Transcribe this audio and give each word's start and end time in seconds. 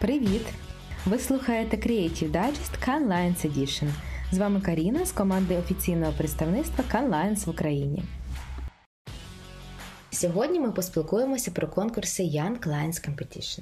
Привіт! 0.00 0.46
Ви 1.06 1.18
слухаєте 1.18 1.76
Creative 1.76 2.30
Digest 2.30 2.88
Cannes 2.88 3.08
Lions 3.08 3.46
Edition. 3.46 3.88
З 4.32 4.38
вами 4.38 4.60
Каріна 4.60 5.04
з 5.04 5.12
команди 5.12 5.56
офіційного 5.56 6.12
представництва 6.18 6.84
Cannes 6.92 7.10
Lions 7.10 7.46
в 7.46 7.50
Україні. 7.50 8.02
Сьогодні 10.10 10.60
ми 10.60 10.72
поспілкуємося 10.72 11.50
про 11.50 11.68
конкурси 11.68 12.22
Young 12.22 12.58
Lions 12.58 13.08
Competition. 13.08 13.60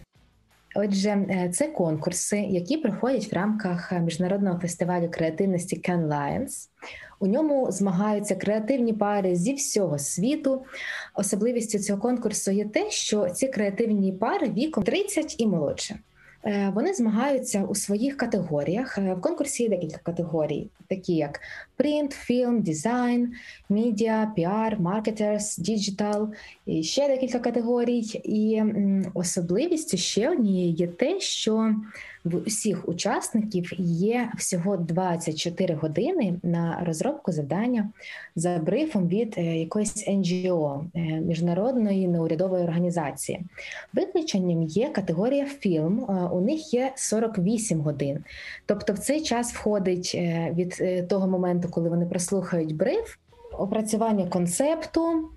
Отже, 0.75 1.11
е, 1.11 1.51
це 1.55 1.69
конкурси, 1.69 2.39
які 2.39 2.77
проходять 2.77 3.33
в 3.33 3.35
рамках 3.35 3.93
міжнародного 3.93 4.59
фестивалю 4.59 5.09
креативності 5.11 5.83
Cannes 5.89 6.09
Lions. 6.09 6.69
У 7.21 7.27
ньому 7.27 7.73
змагаються 7.73 8.37
креативні 8.37 8.93
пари 8.93 9.37
зі 9.37 9.55
всього 9.55 9.99
світу. 9.99 10.65
Особливістю 11.15 11.79
цього 11.79 12.01
конкурсу 12.01 12.51
є 12.51 12.65
те, 12.65 12.91
що 12.91 13.31
ці 13.31 13.49
креативні 13.49 14.13
пари 14.13 14.51
віком 14.51 14.85
30 14.85 15.41
і 15.41 15.47
молодше. 15.47 15.99
Е, 16.47 16.73
вони 16.75 16.95
змагаються 16.95 17.65
у 17.69 17.75
своїх 17.75 18.17
категоріях. 18.17 18.99
Е, 18.99 19.15
в 19.15 19.21
конкурсі 19.21 19.63
є 19.63 19.69
декілька 19.69 19.99
категорій, 20.03 20.67
такі 20.89 21.15
як 21.15 21.41
принт, 21.77 22.13
фільм, 22.13 22.63
дизайн, 22.63 23.33
медіа, 23.69 24.33
піар, 24.37 24.81
marketers, 24.81 25.59
digital, 25.59 26.33
і 26.67 26.83
ще 26.83 27.09
декілька 27.09 27.39
категорій. 27.39 28.21
І 28.25 28.63
особливістю 29.15 29.97
ще 29.97 30.31
однією 30.31 30.73
є 30.73 30.87
те, 30.87 31.21
що 31.21 31.75
в 32.27 32.37
усіх 32.47 32.89
учасників 32.89 33.73
є 33.79 34.29
всього 34.37 34.77
24 34.77 35.75
години 35.75 36.35
на 36.43 36.83
розробку 36.87 37.33
завдання 37.33 37.89
за 38.37 38.59
брифом 38.59 39.09
від 39.09 39.35
е, 39.39 39.43
якоїсь 39.43 40.09
NGO, 40.09 40.85
е, 40.95 41.01
міжнародної 41.01 42.09
неурядової 42.09 42.65
організації. 42.65 43.41
Виключенням 43.93 44.63
є 44.63 44.89
категорія 44.89 45.47
фільм. 45.47 46.07
Е, 46.09 46.13
у 46.13 46.41
них 46.41 46.75
є 46.75 46.93
48 46.97 47.81
годин. 47.81 48.25
Тобто, 48.67 48.93
в 48.93 48.99
цей 48.99 49.21
час 49.23 49.55
входить 49.55 50.15
від 50.55 50.83
того 51.09 51.29
моменту, 51.29 51.66
коли 51.71 51.89
вони 51.89 52.07
прослухають 52.07 52.77
бриф, 52.77 53.17
опрацювання 53.59 54.27
концепту. 54.27 55.29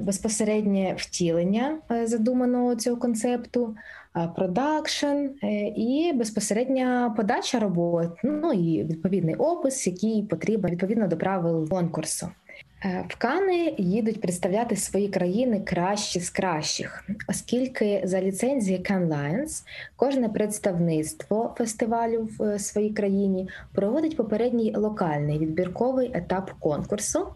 Безпосереднє 0.00 0.94
втілення 0.98 1.78
задуманого 2.06 2.74
цього 2.74 2.96
концепту, 2.96 3.74
продакшн 4.36 5.06
е, 5.06 5.68
і 5.76 6.12
безпосередня 6.12 7.14
подача 7.16 7.58
робот, 7.58 8.10
ну 8.24 8.52
і 8.52 8.84
відповідний 8.84 9.34
опис, 9.34 9.86
який 9.86 10.22
потрібен 10.22 10.70
відповідно 10.70 11.08
до 11.08 11.16
правил 11.16 11.68
конкурсу. 11.68 12.28
Е, 12.84 13.04
в 13.08 13.16
Кани 13.16 13.74
їдуть 13.78 14.20
представляти 14.20 14.76
свої 14.76 15.08
країни 15.08 15.60
кращі 15.60 16.20
з 16.20 16.30
кращих, 16.30 17.04
оскільки 17.28 18.00
за 18.04 18.20
ліцензією 18.20 18.82
Can 18.82 19.08
Lions 19.08 19.62
кожне 19.96 20.28
представництво 20.28 21.54
фестивалю 21.58 22.28
в 22.38 22.42
е, 22.42 22.58
своїй 22.58 22.90
країні 22.90 23.48
проводить 23.72 24.16
попередній 24.16 24.76
локальний 24.76 25.38
відбірковий 25.38 26.10
етап 26.14 26.50
конкурсу. 26.60 27.26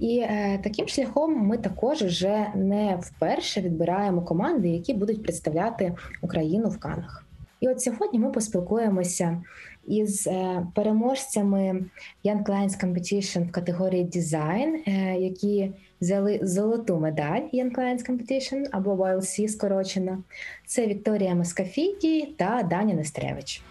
І 0.00 0.18
е, 0.18 0.60
таким 0.62 0.88
шляхом 0.88 1.46
ми 1.46 1.58
також 1.58 2.02
вже 2.02 2.46
не 2.54 2.98
вперше 3.02 3.60
відбираємо 3.60 4.22
команди, 4.22 4.68
які 4.68 4.94
будуть 4.94 5.22
представляти 5.22 5.94
Україну 6.22 6.68
в 6.68 6.78
Канах. 6.78 7.24
І 7.60 7.68
от 7.68 7.80
сьогодні 7.80 8.18
ми 8.18 8.30
поспілкуємося 8.30 9.42
із 9.86 10.26
е, 10.26 10.66
переможцями 10.74 11.84
Young 12.24 12.42
Clients 12.42 12.84
Competition 12.84 13.48
в 13.48 13.52
категорії 13.52 14.04
дизайн, 14.04 14.82
е, 14.86 15.16
які 15.18 15.70
взяли 16.00 16.40
золоту 16.42 17.00
медаль 17.00 17.40
Young 17.54 17.74
Clients 17.74 18.10
Competition 18.10 18.64
або 18.72 18.90
YLC 18.94 19.48
скорочено. 19.48 20.22
Це 20.66 20.86
Вікторія 20.86 21.34
Москафіді 21.34 22.34
та 22.38 22.62
Даня 22.70 22.94
Нестревич. 22.94 23.62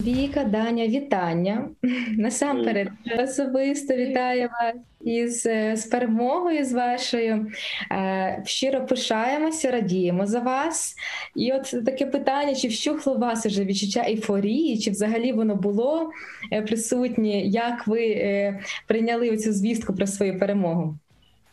Віка, 0.00 0.44
Даня, 0.44 0.86
вітання. 0.86 1.68
Насамперед 2.18 2.88
особисто 3.18 3.96
вітаю 3.96 4.42
вас 4.42 4.74
із 5.04 5.46
е, 5.46 5.76
з 5.76 5.86
перемогою 5.86 6.64
з 6.64 6.72
вашою. 6.72 7.46
Е, 7.92 8.42
щиро 8.46 8.86
пишаємося, 8.86 9.70
радіємо 9.70 10.26
за 10.26 10.40
вас. 10.40 10.94
І 11.36 11.52
от 11.52 11.84
таке 11.84 12.06
питання: 12.06 12.54
чи 12.54 12.68
вщухло 12.68 13.14
у 13.14 13.18
вас 13.18 13.46
уже 13.46 13.64
відчуття 13.64 14.04
ейфорії, 14.06 14.78
чи 14.78 14.90
взагалі 14.90 15.32
воно 15.32 15.56
було 15.56 16.10
е, 16.52 16.62
присутнє? 16.62 17.40
Як 17.40 17.86
ви 17.86 18.58
прийняли 18.86 19.36
цю 19.36 19.52
звістку 19.52 19.94
про 19.94 20.06
свою 20.06 20.38
перемогу? 20.38 20.98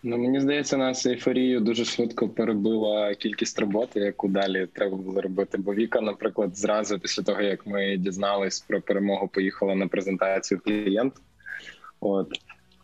Ну 0.08 0.18
мені 0.18 0.40
здається, 0.40 0.78
нас 0.78 1.06
ейфорію 1.06 1.60
дуже 1.60 1.86
швидко 1.86 2.30
перебила 2.30 3.16
кількість 3.16 3.60
роботи, 3.60 4.00
яку 4.00 4.28
далі 4.28 4.68
треба 4.74 4.98
було 4.98 5.22
робити. 5.22 5.58
Бо 5.58 5.74
Віка, 5.74 6.02
наприклад, 6.02 6.58
зразу 6.58 7.00
після 7.00 7.24
того 7.24 7.42
як 7.42 7.68
ми 7.68 7.98
дізнались 7.98 8.60
про 8.60 8.82
перемогу, 8.82 9.28
поїхала 9.28 9.76
на 9.76 9.88
презентацію 9.88 10.60
клієнту. 10.60 11.22
От 12.00 12.28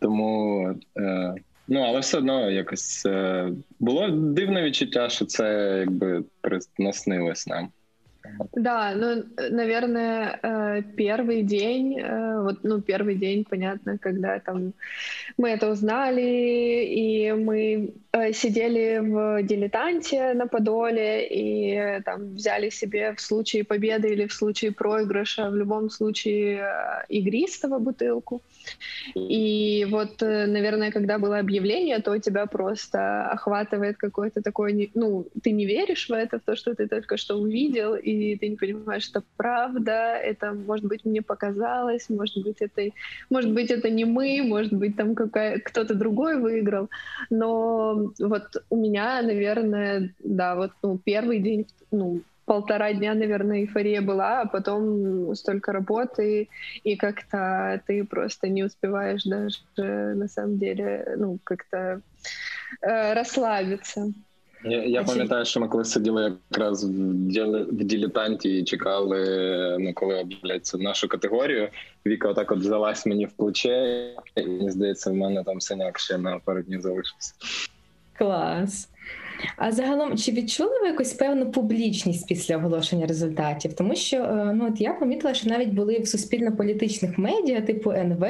тому 0.01 0.67
е, 0.97 1.35
ну 1.67 1.79
але 1.79 1.99
все 1.99 2.17
одно 2.17 2.51
якось 2.51 3.05
е, 3.05 3.49
було 3.79 4.09
дивне 4.09 4.63
відчуття, 4.63 5.09
що 5.09 5.25
це 5.25 5.75
якби 5.79 6.23
наснилось 6.77 7.47
нам. 7.47 7.69
Да, 8.54 8.94
ну, 8.94 9.24
наверное, 9.50 10.38
э, 10.42 10.82
первый 10.96 11.42
день, 11.42 11.98
э, 11.98 12.42
вот, 12.42 12.64
ну, 12.64 12.80
первый 12.80 13.14
день, 13.14 13.44
понятно, 13.44 13.98
когда 13.98 14.38
там 14.40 14.72
мы 15.36 15.50
это 15.50 15.70
узнали, 15.70 16.84
и 16.84 17.32
мы 17.32 17.94
э, 18.09 18.09
сидели 18.33 18.99
в 18.99 19.41
дилетанте 19.43 20.33
на 20.33 20.45
Подоле, 20.45 21.27
и 21.27 22.01
там 22.03 22.35
взяли 22.35 22.69
себе 22.69 23.13
в 23.15 23.21
случае 23.21 23.63
победы 23.63 24.09
или 24.09 24.25
в 24.25 24.33
случае 24.33 24.71
проигрыша, 24.71 25.49
в 25.49 25.55
любом 25.55 25.89
случае, 25.89 26.67
игристого 27.07 27.79
бутылку. 27.79 28.41
И 29.15 29.87
вот, 29.89 30.21
наверное, 30.21 30.91
когда 30.91 31.17
было 31.17 31.39
объявление, 31.39 31.99
то 31.99 32.17
тебя 32.17 32.45
просто 32.47 33.29
охватывает 33.31 33.97
какой-то 33.97 34.41
такой, 34.41 34.91
ну, 34.93 35.25
ты 35.41 35.51
не 35.51 35.65
веришь 35.65 36.09
в 36.09 36.13
это, 36.13 36.37
в 36.37 36.43
то, 36.43 36.55
что 36.55 36.75
ты 36.75 36.87
только 36.87 37.15
что 37.15 37.35
увидел, 37.35 37.95
и 37.95 38.35
ты 38.35 38.49
не 38.49 38.55
понимаешь, 38.57 39.03
что 39.03 39.23
правда, 39.37 40.15
это, 40.15 40.51
может 40.51 40.85
быть, 40.85 41.05
мне 41.05 41.21
показалось, 41.21 42.09
может 42.09 42.43
быть, 42.43 42.57
это, 42.59 42.89
может 43.29 43.51
быть, 43.51 43.71
это 43.71 43.89
не 43.89 44.03
мы, 44.03 44.43
может 44.43 44.73
быть, 44.73 44.97
там 44.97 45.15
какая, 45.15 45.59
кто-то 45.59 45.93
другой 45.95 46.37
выиграл. 46.37 46.89
Но 47.29 48.00
вот 48.18 48.64
у 48.70 48.76
меня, 48.76 49.22
наверное, 49.22 50.14
да, 50.18 50.54
вот 50.54 50.72
ну, 50.82 50.98
первый 50.98 51.40
день, 51.40 51.66
ну, 51.90 52.22
полтора 52.44 52.92
дня, 52.92 53.14
наверное, 53.14 53.60
эйфория 53.60 54.00
была, 54.00 54.42
а 54.42 54.46
потом 54.46 55.34
столько 55.34 55.72
работы, 55.72 56.48
и 56.84 56.96
как-то 56.96 57.82
ты 57.86 58.04
просто 58.04 58.48
не 58.48 58.64
успеваешь 58.64 59.24
даже, 59.24 59.58
на 60.14 60.28
самом 60.28 60.58
деле, 60.58 61.14
ну, 61.18 61.38
как-то 61.44 62.00
э, 62.82 63.14
расслабиться. 63.14 64.12
Я 64.64 64.84
я 64.84 65.02
пам'ятаю, 65.04 65.44
що 65.44 65.60
ми 65.60 65.68
коли 65.68 65.84
сиділи 65.84 66.36
якраз 66.50 66.84
в 66.84 67.14
діли, 67.14 67.62
в 67.62 67.84
дилетанті 67.84 68.58
і 68.58 68.64
чекали, 68.64 69.76
ну 69.80 69.94
коли 69.94 70.20
об'являться 70.20 70.78
нашу 70.78 71.08
категорію. 71.08 71.68
Віка 72.06 72.28
отак 72.28 72.52
от 72.52 72.58
взялась 72.58 73.06
мені 73.06 73.26
в 73.26 73.32
плече, 73.32 74.10
і 74.36 74.42
мені 74.42 74.70
здається, 74.70 75.10
в 75.10 75.14
мене 75.14 75.44
там 75.44 75.60
синяк 75.60 75.98
ще 75.98 76.18
на 76.18 76.38
пару 76.38 76.62
днів 76.62 76.80
залишився. 76.80 77.34
Клас. 78.21 78.89
А 79.57 79.71
загалом, 79.71 80.17
чи 80.17 80.31
відчули 80.31 80.79
ви 80.81 80.87
якусь 80.87 81.13
певну 81.13 81.51
публічність 81.51 82.27
після 82.27 82.57
оголошення 82.57 83.05
результатів? 83.05 83.73
Тому 83.73 83.95
що 83.95 84.17
е, 84.17 84.53
ну 84.55 84.67
от 84.67 84.81
я 84.81 84.93
помітила, 84.93 85.33
що 85.33 85.49
навіть 85.49 85.69
були 85.69 85.99
в 85.99 86.07
суспільно-політичних 86.07 87.17
медіа, 87.17 87.61
типу 87.61 87.91
НВ, 87.91 88.25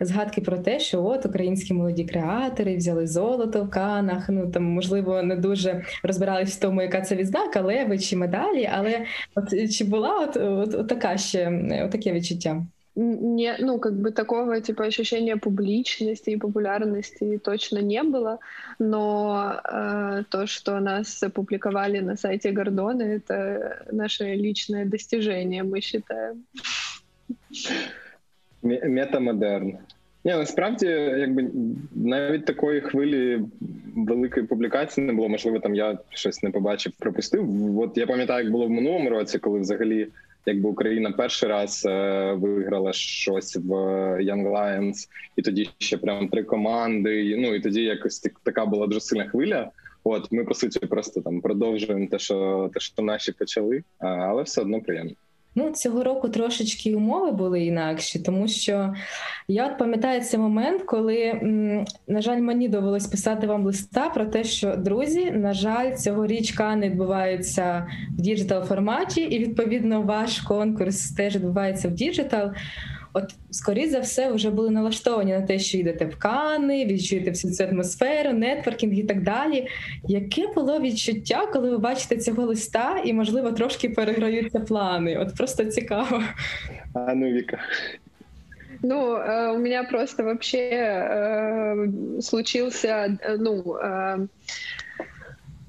згадки 0.00 0.40
про 0.40 0.58
те, 0.58 0.80
що 0.80 1.04
от 1.04 1.26
українські 1.26 1.74
молоді 1.74 2.04
креатори 2.04 2.76
взяли 2.76 3.06
золото 3.06 3.64
в 3.64 3.70
канах. 3.70 4.28
Ну 4.28 4.50
там 4.50 4.64
можливо 4.64 5.22
не 5.22 5.36
дуже 5.36 5.84
розбирались 6.02 6.56
в 6.56 6.60
тому, 6.60 6.82
яка 6.82 7.00
це 7.00 7.16
відзнака, 7.16 7.60
леви 7.60 7.98
чи 7.98 8.16
медалі. 8.16 8.70
Але 8.72 9.04
от 9.34 9.72
чи 9.72 9.84
була 9.84 10.18
от, 10.18 10.36
от, 10.36 10.74
от 10.74 10.88
така 10.88 11.18
ще 11.18 11.68
от 11.84 11.90
таке 11.90 12.12
відчуття? 12.12 12.62
не, 12.97 13.55
ну, 13.59 13.79
как 13.79 13.93
бы 13.93 14.11
такого 14.11 14.61
типа 14.61 14.85
ощущения 14.85 15.37
публичности 15.37 16.29
и 16.29 16.37
популярности 16.37 17.39
точно 17.43 17.79
не 17.79 18.03
было, 18.03 18.39
но 18.79 19.59
э, 19.63 20.23
то, 20.29 20.45
что 20.45 20.79
нас 20.79 21.23
опубликовали 21.23 21.99
на 21.99 22.15
сайте 22.17 22.51
Гордона, 22.51 23.01
это 23.01 23.85
наше 23.91 24.35
личное 24.35 24.85
достижение, 24.85 25.63
мы 25.63 25.81
считаем. 25.81 26.45
Метамодерн. 28.61 29.77
Ні, 30.25 30.31
насправді, 30.31 30.85
якби 30.85 31.51
навіть 31.95 32.45
такої 32.45 32.81
хвилі 32.81 33.41
великої 33.95 34.45
публікації 34.45 35.07
не 35.07 35.13
було. 35.13 35.29
Можливо, 35.29 35.59
там 35.59 35.75
я 35.75 35.97
щось 36.09 36.43
не 36.43 36.51
побачив, 36.51 36.93
пропустив. 36.99 37.79
От 37.79 37.97
я 37.97 38.07
пам'ятаю, 38.07 38.43
як 38.43 38.51
було 38.51 38.67
в 38.67 38.69
минулому 38.69 39.09
році, 39.09 39.39
коли 39.39 39.59
взагалі 39.59 40.07
якби 40.48 40.68
Україна 40.68 41.12
перший 41.12 41.48
раз 41.48 41.86
е, 41.86 42.32
виграла 42.32 42.92
щось 42.92 43.56
в 43.56 43.70
Young 44.20 44.50
Lions, 44.50 45.08
і 45.36 45.42
тоді 45.42 45.70
ще 45.78 45.96
прям 45.98 46.28
три 46.28 46.42
команди. 46.42 47.36
Ну 47.38 47.54
і 47.54 47.60
тоді 47.60 47.82
якось 47.82 48.18
така 48.42 48.66
була 48.66 48.86
дуже 48.86 49.00
сильна 49.00 49.28
хвиля. 49.28 49.70
От 50.04 50.32
ми 50.32 50.44
по 50.44 50.54
суті 50.54 50.78
просто 50.78 51.20
там 51.20 51.40
продовжуємо 51.40 52.06
те, 52.06 52.18
що 52.18 52.70
те, 52.74 52.80
що 52.80 53.02
наші 53.02 53.32
почали, 53.32 53.82
але 53.98 54.42
все 54.42 54.60
одно 54.60 54.80
приємно. 54.80 55.12
Ну, 55.60 55.70
цього 55.70 56.04
року 56.04 56.28
трошечки 56.28 56.94
умови 56.94 57.32
були 57.32 57.64
інакші, 57.64 58.18
тому 58.18 58.48
що 58.48 58.94
я 59.48 59.66
от 59.66 59.78
пам'ятаю 59.78 60.20
цей 60.20 60.40
момент, 60.40 60.82
коли, 60.82 61.32
на 62.08 62.20
жаль, 62.20 62.40
мені 62.40 62.68
довелось 62.68 63.06
писати 63.06 63.46
вам 63.46 63.64
листа 63.64 64.08
про 64.08 64.24
те, 64.24 64.44
що 64.44 64.76
друзі, 64.76 65.30
на 65.30 65.52
жаль, 65.54 65.94
цьогоріч 65.94 66.52
Кани 66.52 66.88
відбуваються 66.88 67.86
в 68.10 68.20
digital 68.20 68.64
форматі, 68.64 69.20
і 69.20 69.38
відповідно 69.38 70.02
ваш 70.02 70.40
конкурс 70.40 71.10
теж 71.10 71.36
відбувається 71.36 71.88
в 71.88 71.92
digital 71.92 72.50
От, 73.17 73.23
скоріше 73.51 73.89
за 73.89 73.99
все, 73.99 74.31
вже 74.31 74.49
були 74.49 74.69
налаштовані 74.69 75.31
на 75.31 75.41
те, 75.41 75.59
що 75.59 75.77
йдете 75.77 76.05
в 76.05 76.15
Кани, 76.15 76.85
відчуєте 76.85 77.29
всю 77.29 77.53
цю 77.53 77.63
атмосферу, 77.63 78.33
нетворкінг 78.33 78.93
і 78.93 79.03
так 79.03 79.23
далі. 79.23 79.67
Яке 80.07 80.47
було 80.55 80.79
відчуття, 80.79 81.45
коли 81.53 81.69
ви 81.69 81.77
бачите 81.77 82.17
цього 82.17 82.43
листа 82.43 83.01
і, 83.05 83.13
можливо, 83.13 83.51
трошки 83.51 83.89
переграються 83.89 84.59
плани? 84.59 85.17
От 85.17 85.35
просто 85.37 85.65
цікаво. 85.65 86.23
А 86.93 87.13
ну 87.13 87.25
Віка. 87.25 87.59
Ну, 88.83 89.15
э, 89.15 89.51
у 89.55 89.57
меня 89.57 89.83
просто 89.85 90.23
вообще 90.23 90.69
э, 90.69 92.21
случился, 92.21 93.17
э, 93.21 93.37
ну, 93.37 93.77
э, 93.77 94.27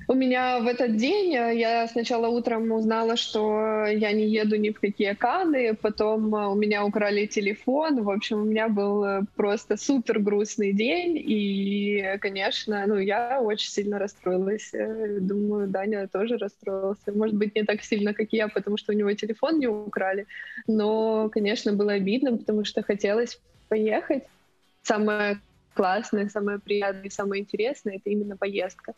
У 0.09 0.15
меня 0.15 0.59
в 0.59 0.65
этот 0.65 0.97
день 0.97 1.35
э, 1.35 1.55
я 1.55 1.87
сначала 1.87 2.29
утром 2.29 2.71
узнала, 2.71 3.15
что 3.15 3.85
я 3.85 4.11
не 4.11 4.27
еду 4.27 4.55
ни 4.55 4.71
в 4.71 4.79
какие 4.79 5.13
Каны, 5.13 5.75
потом 5.75 6.33
э, 6.33 6.47
у 6.47 6.55
меня 6.55 6.83
украли 6.83 7.27
телефон. 7.27 8.01
В 8.01 8.09
общем, 8.09 8.41
у 8.41 8.43
меня 8.43 8.69
был 8.69 9.03
э, 9.03 9.21
просто 9.35 9.77
супер 9.77 10.17
грустный 10.17 10.73
день, 10.73 11.15
и, 11.15 12.17
конечно, 12.21 12.85
ну, 12.87 12.97
я 12.97 13.39
очень 13.39 13.69
сильно 13.69 13.99
расстроилась. 13.99 14.71
Думаю, 15.19 15.67
Даня 15.67 16.07
тоже 16.07 16.39
расстроился. 16.39 17.11
Может 17.13 17.35
быть, 17.35 17.53
не 17.53 17.63
так 17.63 17.83
сильно, 17.83 18.15
как 18.15 18.29
я, 18.31 18.47
потому 18.47 18.77
что 18.77 18.93
у 18.93 18.95
него 18.95 19.13
телефон 19.13 19.59
не 19.59 19.67
украли, 19.67 20.25
но, 20.65 21.29
конечно, 21.29 21.73
было 21.73 21.91
обидно, 21.93 22.35
потому 22.35 22.65
что 22.65 22.81
хотелось 22.81 23.39
поехать. 23.67 24.23
Самое 24.81 25.39
классное, 25.73 26.29
самое 26.29 26.59
приятное, 26.59 27.09
самое 27.09 27.41
интересное— 27.41 27.95
это 27.97 28.09
именно 28.09 28.37
поездка, 28.37 28.93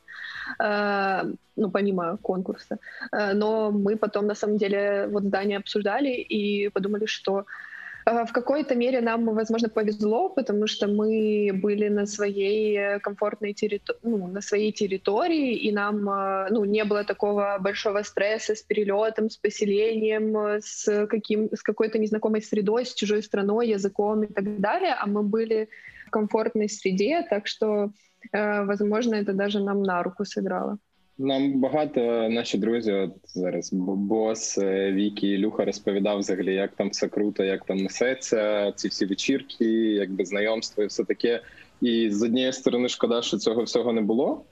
э, 0.60 1.24
ну, 1.56 1.72
помимо 1.72 2.18
конкурса. 2.18 2.78
Э, 3.12 3.34
но 3.34 3.72
мы 3.72 3.98
потом, 3.98 4.28
на 4.28 4.36
самом 4.36 4.58
деле, 4.58 5.08
вот 5.12 5.24
здание 5.24 5.58
обсуждали 5.58 6.10
и 6.10 6.70
подумали, 6.70 7.06
что 7.06 7.46
э, 8.06 8.26
в 8.26 8.32
какой-то 8.32 8.76
мере 8.76 9.02
нам, 9.02 9.26
возможно, 9.26 9.70
повезло, 9.70 10.30
потому 10.30 10.68
что 10.68 10.88
мы 10.88 11.52
были 11.54 11.90
на 11.90 12.06
своей 12.06 13.00
комфортной 13.00 13.54
территории, 13.54 14.00
ну, 14.04 14.28
на 14.28 14.42
своей 14.42 14.72
территории, 14.72 15.56
и 15.68 15.72
нам 15.72 16.04
ну, 16.50 16.66
не 16.66 16.84
было 16.84 17.04
такого 17.04 17.58
большого 17.60 18.04
стресса 18.04 18.54
с 18.56 18.64
перелетом, 18.64 19.30
с 19.30 19.38
поселением, 19.38 20.36
с, 20.62 21.08
каким, 21.08 21.50
с 21.54 21.62
какой-то 21.62 22.00
незнакомой 22.00 22.42
средой, 22.42 22.86
с 22.86 22.94
чужой 22.94 23.22
страной, 23.22 23.70
языком 23.70 24.24
и 24.24 24.34
так 24.34 24.60
далее, 24.60 24.96
а 25.00 25.06
мы 25.06 25.22
были 25.22 25.70
комфортной 26.11 26.69
среде, 26.69 27.27
так 27.31 27.47
что, 27.47 27.91
э, 28.33 28.65
возможно, 28.65 29.15
это 29.15 29.33
даже 29.33 29.61
нам 29.61 29.83
на 29.83 30.03
руку 30.03 30.25
сыграло. 30.25 30.79
Нам 31.19 31.61
багато 31.61 32.29
наші 32.29 32.59
друзі, 32.59 32.93
от 32.93 33.15
зараз 33.25 33.73
бос 33.73 34.59
е, 34.59 34.93
Вікі 34.93 35.29
і 35.29 35.39
Люха 35.39 35.65
розповідав 35.65 36.19
взагалі, 36.19 36.55
як 36.55 36.75
там 36.77 36.89
все 36.89 37.09
круто, 37.09 37.45
як 37.45 37.65
там 37.65 37.77
несеться, 37.77 38.73
ці 38.73 38.89
всі 38.89 39.07
вечірки, 39.07 39.65
якби 39.93 40.25
знайомства 40.25 40.85
і 40.85 40.87
все 40.87 41.05
таке. 41.05 41.43
І 41.81 42.11
з 42.11 42.23
однієї 42.23 42.53
сторони, 42.53 42.89
шкода, 42.89 43.23
що 43.23 43.37
цього 43.37 43.63
всього 43.63 43.93
не 43.93 44.01
було. 44.01 44.45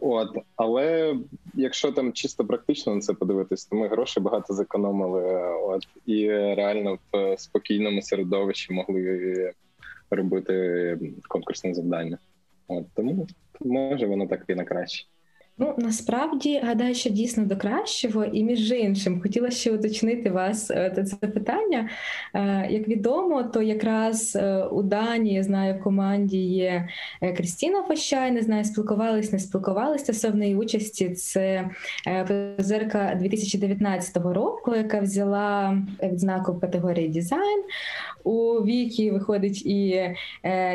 От, 0.00 0.28
але 0.56 1.16
якщо 1.54 1.92
там 1.92 2.12
чисто 2.12 2.44
практично 2.44 2.94
на 2.94 3.00
це 3.00 3.14
подивитись, 3.14 3.64
то 3.66 3.76
ми 3.76 3.88
гроші 3.88 4.20
багато 4.20 4.54
зекономили. 4.54 5.24
От 5.62 5.82
і 6.06 6.28
реально 6.30 6.98
в 7.12 7.38
спокійному 7.38 8.02
середовищі 8.02 8.72
могли 8.72 9.52
робити 10.11 10.97
конкурсне 11.27 11.73
завдання. 11.73 12.17
От 12.67 12.85
Тому 12.93 13.27
може 13.61 14.05
воно 14.05 14.27
так 14.27 14.45
і 14.47 14.55
на 14.55 14.63
краще. 14.63 15.07
Ну 15.61 15.73
насправді 15.77 16.59
гадаю, 16.59 16.95
що 16.95 17.09
дійсно 17.09 17.45
до 17.45 17.57
кращого, 17.57 18.25
і 18.25 18.43
між 18.43 18.71
іншим 18.71 19.21
хотіла 19.21 19.51
ще 19.51 19.71
уточнити 19.71 20.29
вас 20.29 20.71
е, 20.71 21.05
це 21.05 21.27
питання. 21.27 21.89
Е, 22.33 22.67
як 22.69 22.87
відомо, 22.87 23.43
то 23.43 23.61
якраз 23.61 24.35
е, 24.35 24.63
у 24.63 24.83
Данії 24.83 25.43
знаю 25.43 25.75
в 25.75 25.83
команді 25.83 26.37
є 26.37 26.89
Крістіна 27.37 27.83
Фощай, 27.83 28.31
не 28.31 28.41
знаю, 28.41 28.63
спілкувались, 28.63 29.31
не 29.31 29.39
спілкувалися 29.39 30.03
стосовно 30.03 30.43
її 30.43 30.55
участі. 30.55 31.09
Це 31.09 31.69
призерка 32.27 33.17
2019 33.19 34.17
року, 34.17 34.75
яка 34.75 34.99
взяла 34.99 35.77
відзнаку 36.03 36.53
в 36.53 36.59
категорії 36.59 37.09
дизайн. 37.09 37.63
У 38.23 38.53
Вікі 38.53 39.11
виходить 39.11 39.65
і 39.65 40.09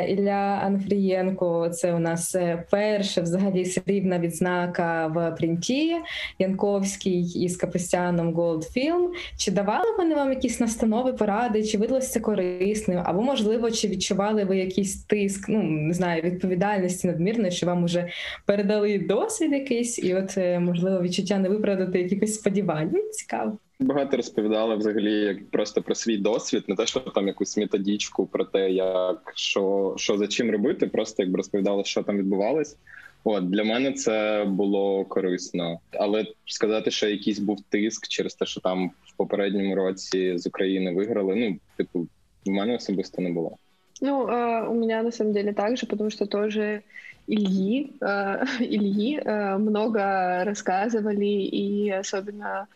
Ілля 0.07 0.61
Анфрієнко. 0.63 1.69
Це 1.69 1.93
у 1.93 1.99
нас 1.99 2.35
перша 2.71 3.21
взагалі 3.21 3.65
срібна 3.65 4.19
відзнака. 4.19 5.07
В 5.07 5.35
принті, 5.37 5.95
Янковський 6.39 7.21
із 7.21 7.57
Капустяном 7.57 8.33
Голдфілм. 8.33 9.11
Чи 9.37 9.51
давали 9.51 9.97
вони 9.97 10.15
вам 10.15 10.29
якісь 10.29 10.59
настанови, 10.59 11.13
поради, 11.13 11.63
чи 11.63 11.77
видалося 11.77 12.09
це 12.09 12.19
корисним? 12.19 13.01
Або, 13.05 13.21
можливо, 13.21 13.71
чи 13.71 13.87
відчували 13.87 14.43
ви 14.43 14.57
якийсь 14.57 15.03
тиск, 15.03 15.49
ну 15.49 15.63
не 15.63 15.93
знаю, 15.93 16.21
відповідальності 16.21 17.07
надмірної, 17.07 17.51
що 17.51 17.65
вам 17.65 17.85
вже 17.85 18.09
передали 18.45 18.99
досвід 18.99 19.51
якийсь, 19.51 19.99
і 19.99 20.15
от 20.15 20.37
е, 20.37 20.59
можливо 20.59 21.01
відчуття 21.01 21.37
не 21.39 21.49
виправдати 21.49 22.01
якихось 22.01 22.35
сподівань? 22.35 22.95
Цікаво. 23.11 23.57
Багато 23.80 24.16
розповідали 24.16 24.76
взагалі 24.76 25.12
як 25.12 25.50
просто 25.50 25.82
про 25.82 25.94
свій 25.94 26.16
досвід, 26.16 26.64
не 26.68 26.76
те, 26.76 26.86
що 26.86 27.00
там 27.00 27.26
якусь 27.26 27.56
методичку 27.56 28.26
про 28.26 28.44
те, 28.44 28.70
як 28.70 29.32
що 29.34 29.94
що 29.98 30.18
за 30.18 30.26
чим 30.26 30.50
робити, 30.50 30.86
просто 30.86 31.22
якби 31.22 31.36
розповідали, 31.36 31.84
що 31.84 32.02
там 32.02 32.18
відбувалось. 32.18 32.76
От 33.24 33.50
для 33.50 33.64
мене 33.64 33.92
це 33.92 34.44
було 34.48 35.04
корисно, 35.04 35.78
але 35.92 36.26
сказати, 36.46 36.90
що 36.90 37.08
якийсь 37.08 37.38
був 37.38 37.60
тиск 37.68 38.08
через 38.08 38.34
те, 38.34 38.46
що 38.46 38.60
там 38.60 38.90
в 39.04 39.16
попередньому 39.16 39.74
році 39.74 40.38
з 40.38 40.46
України 40.46 40.94
виграли. 40.94 41.34
Ну, 41.36 41.56
типу, 41.76 42.06
в 42.46 42.50
мене 42.50 42.74
особисто 42.74 43.22
не 43.22 43.30
було. 43.30 43.56
Ну, 44.00 44.26
э, 44.26 44.68
у 44.68 44.74
меня 44.74 45.02
на 45.02 45.12
самом 45.12 45.32
деле 45.32 45.52
так 45.52 45.76
же, 45.76 45.86
потому 45.86 46.10
что 46.10 46.26
тоже 46.26 46.82
Ильи, 47.28 47.92
э, 48.00 48.44
Ильи 48.58 49.20
э, 49.24 49.58
много 49.58 50.44
рассказывали, 50.44 51.24
и 51.24 51.90
особенно 52.00 52.66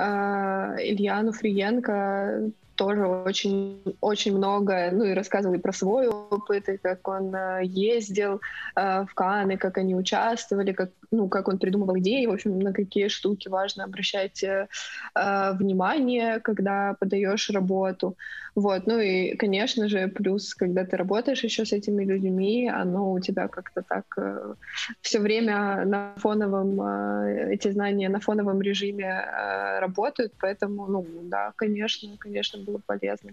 э, 0.00 0.76
Ильяну 0.82 1.32
Фриенко 1.32 2.50
тоже 2.80 3.06
очень, 3.06 3.82
очень 4.00 4.34
много, 4.34 4.88
ну 4.90 5.04
и 5.04 5.12
рассказывал 5.12 5.54
и 5.54 5.58
про 5.58 5.72
свой 5.72 6.08
опыт, 6.08 6.66
и 6.70 6.78
как 6.78 7.06
он 7.08 7.34
э, 7.34 7.60
ездил 7.64 8.40
э, 8.74 9.04
в 9.04 9.14
Каны, 9.14 9.58
как 9.58 9.76
они 9.76 9.94
участвовали, 9.94 10.72
как, 10.72 10.90
ну, 11.12 11.28
как 11.28 11.48
он 11.48 11.58
придумывал 11.58 11.98
идеи, 11.98 12.26
в 12.26 12.32
общем, 12.32 12.58
на 12.58 12.72
какие 12.72 13.08
штуки 13.08 13.48
важно 13.48 13.84
обращать 13.84 14.42
э, 14.44 14.68
внимание, 15.14 16.40
когда 16.40 16.94
подаешь 17.00 17.50
работу. 17.50 18.16
Вот, 18.54 18.86
ну 18.86 18.98
и, 18.98 19.36
конечно 19.36 19.88
же, 19.88 20.08
плюс, 20.08 20.54
когда 20.54 20.84
ты 20.84 20.96
работаешь 20.96 21.44
еще 21.44 21.64
с 21.64 21.72
этими 21.72 22.04
людьми, 22.04 22.68
оно 22.68 23.12
у 23.12 23.20
тебя 23.20 23.48
как-то 23.48 23.82
так 23.82 24.04
э, 24.16 24.54
все 25.00 25.18
время 25.20 25.84
на 25.84 26.14
фоновом, 26.16 26.80
э, 26.80 27.54
эти 27.54 27.70
знания 27.70 28.08
на 28.08 28.20
фоновом 28.20 28.60
режиме 28.62 29.06
э, 29.06 29.80
работают, 29.80 30.32
поэтому, 30.40 30.86
ну, 30.86 31.06
да, 31.22 31.52
конечно, 31.56 32.08
конечно, 32.18 32.60
было 32.60 32.80
полезно. 32.86 33.30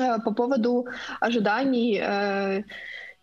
Э, 0.00 0.18
по 0.24 0.32
поводу 0.32 0.86
ожиданий, 1.20 1.98
э, 2.02 2.62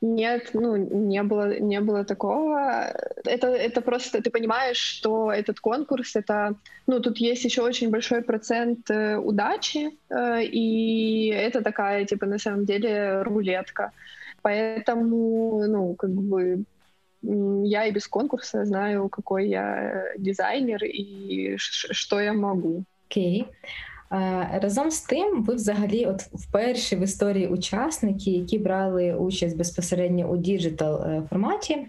нет, 0.04 0.50
ну, 0.54 0.76
не 0.76 1.24
было, 1.24 1.60
не 1.60 1.80
было 1.80 2.04
такого. 2.04 2.94
Это, 3.24 3.48
это 3.48 3.82
просто, 3.82 4.22
ты 4.22 4.30
понимаешь, 4.30 4.78
что 4.78 5.32
этот 5.32 5.62
конкурс, 5.62 6.18
это, 6.18 6.56
ну, 6.88 7.00
тут 7.00 7.18
есть 7.20 7.46
еще 7.46 7.62
очень 7.62 7.90
большой 7.90 8.22
процент 8.22 8.92
э, 8.92 9.16
удачи, 9.16 9.98
э, 10.10 10.44
и 10.44 11.28
это 11.30 11.62
такая, 11.62 12.06
типа, 12.06 12.26
на 12.26 12.38
самом 12.38 12.66
деле, 12.66 13.22
рулетка. 13.22 13.92
Поэтому, 14.42 15.66
ну, 15.68 15.96
как 15.96 16.10
бы, 16.10 16.66
я 17.22 17.86
и 17.86 17.92
без 17.92 18.08
конкурса 18.08 18.66
знаю, 18.66 19.08
какой 19.08 19.48
я 19.48 20.04
дизайнер 20.18 20.84
и 20.84 21.56
что 21.58 22.20
я 22.20 22.34
могу. 22.34 22.84
Окей. 23.08 23.44
Okay. 23.44 23.93
Разом 24.62 24.92
з 24.92 25.02
тим, 25.02 25.44
ви 25.44 25.56
взагалі, 25.56 26.06
от 26.06 26.22
вперше 26.22 26.96
в 26.96 27.00
історії 27.00 27.48
учасники, 27.48 28.32
які 28.32 28.60
брали 28.60 29.14
участь 29.14 29.58
безпосередньо 29.58 30.30
у 30.30 30.38
digital 30.38 31.04
е, 31.04 31.24
форматі. 31.30 31.88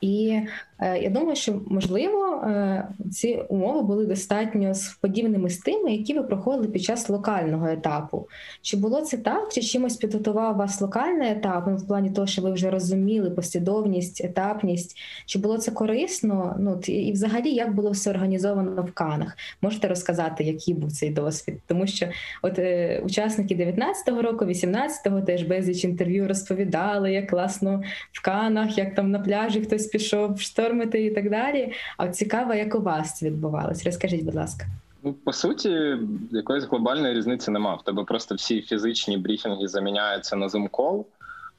І 0.00 0.42
Е, 0.42 0.46
я 0.82 1.10
думаю, 1.10 1.36
що 1.36 1.60
можливо 1.66 2.34
е, 2.34 2.88
ці 3.12 3.42
умови 3.48 3.82
були 3.82 4.06
достатньо 4.06 4.72
подібними 5.00 5.50
з 5.50 5.58
тими, 5.58 5.92
які 5.92 6.14
ви 6.14 6.22
проходили 6.22 6.68
під 6.68 6.82
час 6.82 7.08
локального 7.08 7.68
етапу. 7.68 8.28
Чи 8.62 8.76
було 8.76 9.00
це 9.00 9.16
так, 9.16 9.52
чи 9.52 9.62
чимось 9.62 9.96
підготував 9.96 10.56
вас 10.56 10.80
локальний 10.80 11.30
етап 11.30 11.64
ну, 11.66 11.76
в 11.76 11.86
плані 11.86 12.10
того, 12.10 12.26
що 12.26 12.42
ви 12.42 12.52
вже 12.52 12.70
розуміли 12.70 13.30
послідовність, 13.30 14.24
етапність? 14.24 14.96
Чи 15.26 15.38
було 15.38 15.58
це 15.58 15.70
корисно? 15.70 16.56
Ну 16.60 16.80
і 16.86 17.12
взагалі 17.12 17.50
як 17.50 17.74
було 17.74 17.90
все 17.90 18.10
організовано 18.10 18.82
в 18.82 18.92
Канах? 18.92 19.36
Можете 19.62 19.88
розказати, 19.88 20.44
який 20.44 20.74
був 20.74 20.92
цей 20.92 21.10
досвід? 21.10 21.54
Тому 21.66 21.86
що 21.86 22.06
от 22.42 22.58
е, 22.58 23.02
учасники 23.04 23.54
19-го 23.56 24.22
року, 24.22 24.44
18-го 24.44 25.20
теж 25.20 25.42
безліч 25.42 25.84
інтерв'ю 25.84 26.28
розповідали, 26.28 27.12
як 27.12 27.30
класно 27.30 27.82
в 28.12 28.22
Канах, 28.22 28.78
як 28.78 28.94
там 28.94 29.10
на 29.10 29.18
пляжі 29.18 29.60
хтось 29.60 29.86
пішов 29.86 30.40
штормити 30.72 31.04
і 31.04 31.10
так 31.10 31.30
далі. 31.30 31.72
А 31.96 32.08
цікаво, 32.08 32.54
як 32.54 32.74
у 32.74 32.80
вас 32.80 33.18
це 33.18 33.26
відбувалось? 33.26 33.86
Розкажіть, 33.86 34.24
будь 34.24 34.34
ласка. 34.34 34.66
Ну, 35.02 35.12
по 35.12 35.32
суті, 35.32 35.96
якоїсь 36.30 36.64
глобальної 36.64 37.14
різниці 37.14 37.50
нема. 37.50 37.74
В 37.74 37.84
тебе 37.84 38.04
просто 38.04 38.34
всі 38.34 38.60
фізичні 38.62 39.16
брифінги 39.16 39.68
заміняються 39.68 40.36
на 40.36 40.46
Zoom 40.46 40.70
call, 40.70 41.04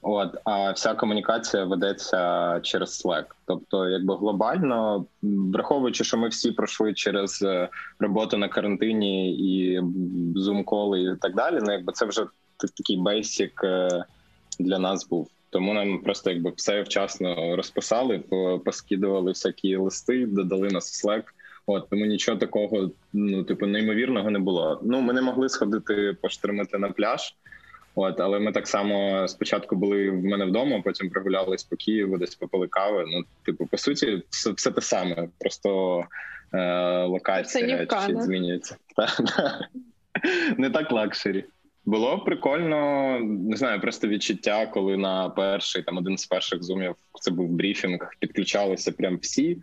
От, 0.02 0.36
а 0.44 0.72
вся 0.72 0.94
комунікація 0.94 1.64
ведеться 1.64 2.60
через 2.62 3.04
Slack. 3.04 3.24
Тобто, 3.46 3.88
якби 3.88 4.16
глобально, 4.16 5.04
враховуючи, 5.22 6.04
що 6.04 6.16
ми 6.16 6.28
всі 6.28 6.52
пройшли 6.52 6.94
через 6.94 7.42
е, 7.42 7.68
роботу 7.98 8.36
на 8.36 8.48
карантині 8.48 9.34
і 9.34 9.80
Zoom-коли 10.36 11.12
і 11.12 11.16
так 11.16 11.34
далі. 11.34 11.58
Ну 11.62 11.72
якби 11.72 11.92
це 11.92 12.06
вже 12.06 12.26
такий 12.76 12.96
basic 12.96 13.60
для 14.58 14.78
нас 14.78 15.08
був. 15.08 15.30
Тому 15.54 15.74
нам 15.74 15.98
просто 15.98 16.30
якби 16.30 16.52
все 16.56 16.82
вчасно 16.82 17.56
розписали, 17.56 18.18
поскидували 18.64 19.30
всякі 19.30 19.76
листи, 19.76 20.26
додали 20.26 20.68
нас 20.68 21.04
в 21.04 21.06
Slack. 21.06 21.22
От 21.66 21.90
тому 21.90 22.04
нічого 22.04 22.38
такого, 22.38 22.90
ну 23.12 23.44
типу, 23.44 23.66
неймовірного 23.66 24.30
не 24.30 24.38
було. 24.38 24.80
Ну 24.82 25.00
ми 25.00 25.12
не 25.12 25.22
могли 25.22 25.48
сходити 25.48 26.16
поштримити 26.22 26.78
на 26.78 26.90
пляж. 26.90 27.34
От, 27.94 28.20
але 28.20 28.38
ми 28.38 28.52
так 28.52 28.68
само 28.68 29.28
спочатку 29.28 29.76
були 29.76 30.10
в 30.10 30.24
мене 30.24 30.44
вдома, 30.44 30.82
потім 30.84 31.10
прогулялись 31.10 31.64
по 31.64 31.76
Києву, 31.76 32.18
десь 32.18 32.34
попили 32.34 32.68
кави. 32.68 33.04
Ну, 33.08 33.24
типу, 33.44 33.66
по 33.66 33.78
суті, 33.78 34.22
все, 34.30 34.52
все 34.52 34.70
те 34.70 34.80
саме, 34.80 35.28
просто 35.38 36.00
е, 36.52 37.04
локація 37.04 37.86
чуть 37.86 38.22
змінюється. 38.22 38.76
Не 40.58 40.70
так 40.70 40.92
luxury. 40.92 41.44
Було 41.86 42.18
прикольно, 42.18 43.18
не 43.20 43.56
знаю, 43.56 43.80
просто 43.80 44.08
відчуття, 44.08 44.66
коли 44.66 44.96
на 44.96 45.28
перший 45.30 45.82
там 45.82 45.96
один 45.96 46.18
з 46.18 46.26
перших 46.26 46.62
зумів 46.62 46.94
це 47.20 47.30
був 47.30 47.48
брифінг, 47.48 48.10
підключалися 48.20 48.92
прям 48.92 49.18
всі. 49.22 49.62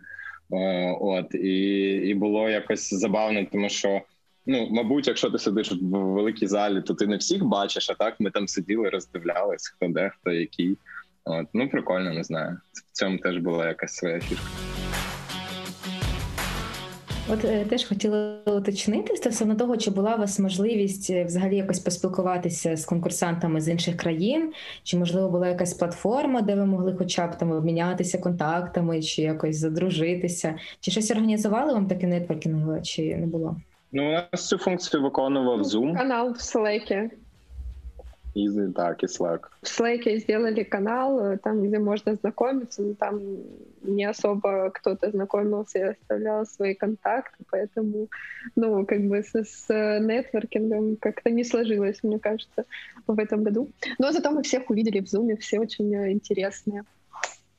Е, 0.52 0.96
от 1.00 1.34
і 1.34 1.92
і 1.92 2.14
було 2.14 2.48
якось 2.50 2.94
забавно, 2.94 3.46
тому 3.52 3.68
що 3.68 4.02
ну, 4.46 4.68
мабуть, 4.70 5.08
якщо 5.08 5.30
ти 5.30 5.38
сидиш 5.38 5.72
в 5.72 5.96
великій 5.96 6.46
залі, 6.46 6.82
то 6.82 6.94
ти 6.94 7.06
не 7.06 7.16
всіх 7.16 7.44
бачиш. 7.44 7.90
А 7.90 7.94
так 7.94 8.20
ми 8.20 8.30
там 8.30 8.48
сиділи, 8.48 8.88
роздивлялись, 8.88 9.68
хто 9.68 9.88
де, 9.88 10.10
хто 10.20 10.30
який. 10.30 10.76
От 11.24 11.46
ну 11.54 11.68
прикольно, 11.68 12.12
не 12.12 12.24
знаю. 12.24 12.58
В 12.72 12.92
цьому 12.92 13.18
теж 13.18 13.36
була 13.38 13.68
якась 13.68 13.94
своя 13.94 14.20
фішка. 14.20 14.81
От 17.32 17.44
е, 17.44 17.64
теж 17.64 17.84
хотіла 17.84 18.38
уточнити 18.46 19.16
стосовно 19.16 19.54
того, 19.54 19.76
чи 19.76 19.90
була 19.90 20.14
у 20.14 20.18
вас 20.18 20.38
можливість 20.38 21.10
е, 21.10 21.24
взагалі 21.24 21.56
якось 21.56 21.78
поспілкуватися 21.78 22.76
з 22.76 22.84
конкурсантами 22.84 23.60
з 23.60 23.68
інших 23.68 23.96
країн, 23.96 24.52
чи 24.82 24.98
можливо 24.98 25.28
була 25.28 25.48
якась 25.48 25.74
платформа, 25.74 26.42
де 26.42 26.54
ви 26.54 26.66
могли, 26.66 26.94
хоча 26.98 27.26
б 27.26 27.38
там 27.38 27.52
обмінятися 27.52 28.18
контактами, 28.18 29.02
чи 29.02 29.22
якось 29.22 29.56
задружитися, 29.56 30.54
чи 30.80 30.90
щось 30.90 31.10
організували 31.10 31.72
вам 31.72 31.86
таке 31.86 32.06
нетворкінгове, 32.06 32.82
чи 32.82 33.16
не 33.16 33.26
було? 33.26 33.56
Ну, 33.92 34.08
у 34.08 34.12
нас 34.12 34.48
цю 34.48 34.58
функцію 34.58 35.02
виконував 35.02 35.62
Zoom. 35.62 35.96
Канал 35.96 36.30
в 36.30 36.36
Slack. 36.36 37.10
И, 38.34 38.48
так, 38.74 39.02
и 39.02 39.06
Slack. 39.06 39.40
В 39.62 39.66
Slack 39.66 40.18
сделали 40.18 40.62
канал, 40.62 41.20
э, 41.20 41.38
там, 41.38 41.62
где 41.62 41.78
можно 41.78 42.14
знакомиться, 42.14 42.82
но 42.82 42.94
там 42.94 43.20
не 43.82 44.04
особо 44.04 44.70
кто-то 44.70 45.10
знакомился 45.10 45.78
и 45.78 45.82
оставлял 45.82 46.46
свои 46.46 46.74
контакты, 46.74 47.44
поэтому, 47.50 48.08
ну, 48.56 48.86
как 48.86 49.00
бы 49.00 49.22
с, 49.22 49.34
с 49.34 49.68
нетворкингом 50.00 50.96
как-то 50.96 51.30
не 51.30 51.44
сложилось, 51.44 52.02
мне 52.02 52.18
кажется, 52.18 52.64
в 53.06 53.18
этом 53.18 53.44
году. 53.44 53.68
Но 53.98 54.12
зато 54.12 54.30
мы 54.30 54.42
всех 54.42 54.70
увидели 54.70 55.00
в 55.00 55.04
Zoom, 55.04 55.36
все 55.36 55.60
очень 55.60 55.94
э, 55.94 56.12
интересные. 56.12 56.84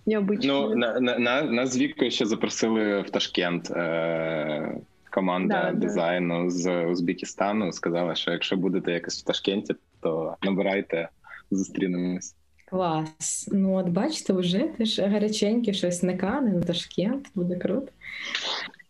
Необычные. 0.05 0.47
Ну, 0.47 0.75
на, 0.75 0.99
на, 0.99 1.41
нас 1.41 1.69
з 1.69 1.77
Вікою 1.77 2.11
ще 2.11 2.25
запросили 2.25 3.01
в 3.01 3.09
Ташкент. 3.09 3.71
Е- 3.71 4.81
команда 5.13 5.71
да, 5.71 5.79
дизайну 5.79 6.43
да. 6.43 6.49
з 6.49 6.85
Узбекистану 6.85 7.71
сказала, 7.71 8.15
що 8.15 8.31
якщо 8.31 8.57
будете 8.57 8.91
якось 8.91 9.21
в 9.21 9.25
Ташкенті, 9.25 9.75
то 10.01 10.35
набирайте, 10.41 11.09
зустрінемось. 11.51 12.35
Клас. 12.69 13.49
Ну, 13.51 13.75
от 13.75 13.89
бачите, 13.89 14.33
вже 14.33 14.59
теж 14.59 14.99
гаряченьке 14.99 15.73
щось 15.73 16.03
не 16.03 16.17
кане 16.17 16.51
на 16.51 16.61
Ташкент, 16.61 17.27
буде 17.35 17.55
круто. 17.55 17.87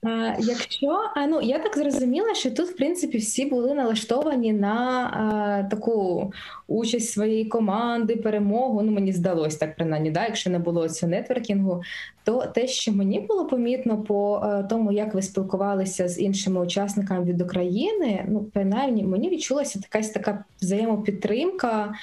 А, 0.04 0.36
Якщо 0.40 1.00
а, 1.16 1.28
ну 1.28 1.42
я 1.42 1.60
так 1.60 1.78
зрозуміла, 1.78 2.34
що 2.34 2.52
тут 2.52 2.70
в 2.70 2.76
принципі 2.76 3.18
всі 3.18 3.46
були 3.46 3.74
налаштовані 3.74 4.54
на 4.54 4.76
а, 5.14 5.70
таку 5.70 6.32
участь 6.68 7.12
своєї 7.12 7.46
команди, 7.46 8.16
перемогу. 8.16 8.82
Ну 8.82 8.92
мені 8.92 9.12
здалось 9.12 9.56
так 9.56 9.76
принаймні, 9.76 10.12
да, 10.12 10.26
якщо 10.26 10.50
не 10.50 10.60
було 10.60 10.90
цього 10.90 11.10
нетворкінгу, 11.10 11.82
то 12.24 12.46
те, 12.46 12.68
що 12.68 12.92
мені 12.92 13.20
було 13.20 13.46
помітно 13.46 13.98
по 14.02 14.46
тому, 14.70 14.92
як 14.92 15.14
ви 15.14 15.22
спілкувалися 15.22 16.08
з 16.08 16.20
іншими 16.20 16.62
учасниками 16.62 17.26
від 17.26 17.42
України, 17.42 18.26
ну 18.28 18.44
принаймні 18.54 19.04
мені 19.04 19.30
відчулася 19.30 19.80
якась 19.84 20.10
така 20.10 20.46
взаємопідтримка 20.62 21.94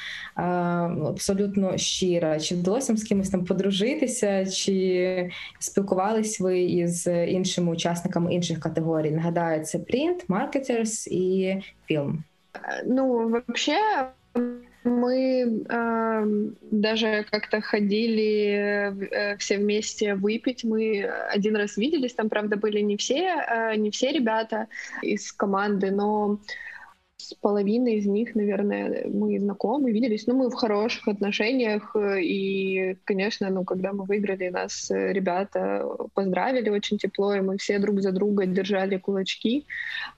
абсолютно 1.05 1.77
щира. 1.77 2.41
Чи 2.41 2.55
вдалося 2.55 2.97
з 2.97 3.05
кимось 3.05 3.31
там 3.31 3.45
подружитися, 3.45 4.47
чи 4.47 5.31
спілкувались 5.59 6.41
ви 6.41 6.61
із 6.61 7.07
іншими 7.07 7.73
учасниками? 7.73 8.31
інших 8.31 8.61
категорій. 8.61 9.11
Нагадаю, 9.11 9.65
це 9.65 9.79
принт, 9.79 10.29
маркетерс 10.29 11.07
і 11.07 11.57
фільм. 11.87 12.25
Ну, 12.87 13.29
вообще, 13.29 13.79
мы 14.85 15.65
э, 15.69 16.51
даже 16.71 17.27
как-то 17.31 17.61
ходили 17.61 18.97
э, 19.11 19.37
все 19.37 19.59
вместе 19.59 20.15
выпить. 20.15 20.65
Мы 20.65 21.05
один 21.05 21.57
раз 21.57 21.77
виделись, 21.77 22.15
там, 22.15 22.29
правда, 22.29 22.57
были 22.57 22.81
не 22.81 22.97
все, 22.97 23.45
э, 23.47 23.77
не 23.77 23.91
все 23.91 24.11
ребята 24.13 24.69
из 25.03 25.33
команды, 25.33 25.91
но 25.91 26.39
с 27.20 27.34
половиной 27.34 27.96
из 27.96 28.06
них, 28.06 28.36
наверное, 28.36 29.08
мы 29.08 29.40
знакомы, 29.40 29.92
виделись. 29.92 30.28
Ну, 30.28 30.36
мы 30.36 30.50
в 30.50 30.54
хороших 30.54 31.08
отношениях. 31.08 31.96
И, 32.22 32.98
конечно, 33.06 33.50
ну, 33.50 33.64
когда 33.64 33.94
мы 33.94 34.04
выиграли, 34.04 34.50
нас 34.50 34.92
ребята 34.92 35.88
поздравили 36.14 36.70
очень 36.70 36.98
тепло, 36.98 37.34
и 37.34 37.42
мы 37.42 37.58
все 37.58 37.80
друг 37.80 38.02
за 38.02 38.12
друга 38.12 38.46
держали 38.46 38.98
кулачки, 38.98 39.66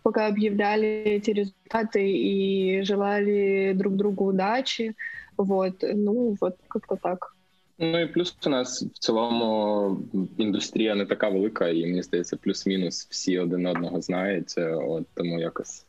пока 0.03 0.27
объявляли 0.27 0.87
эти 0.87 1.31
результаты 1.31 2.09
и 2.09 2.81
желали 2.81 3.73
друг 3.75 3.95
другу 3.95 4.25
удачи. 4.25 4.95
Вот, 5.37 5.83
ну, 5.83 6.35
вот 6.41 6.55
как-то 6.67 6.95
так. 6.95 7.33
Ну 7.79 7.99
і 7.99 8.07
плюс 8.07 8.37
у 8.45 8.49
нас 8.49 8.83
в 8.83 8.97
цілому 8.99 9.97
індустрія 10.37 10.95
не 10.95 11.05
така 11.05 11.29
велика, 11.29 11.67
і 11.67 11.85
мені 11.85 12.03
здається, 12.03 12.37
плюс-мінус 12.37 13.07
всі 13.09 13.39
один 13.39 13.67
одного 13.67 14.01
знають. 14.01 14.55
От 14.87 15.07
тому 15.13 15.39
якось 15.39 15.85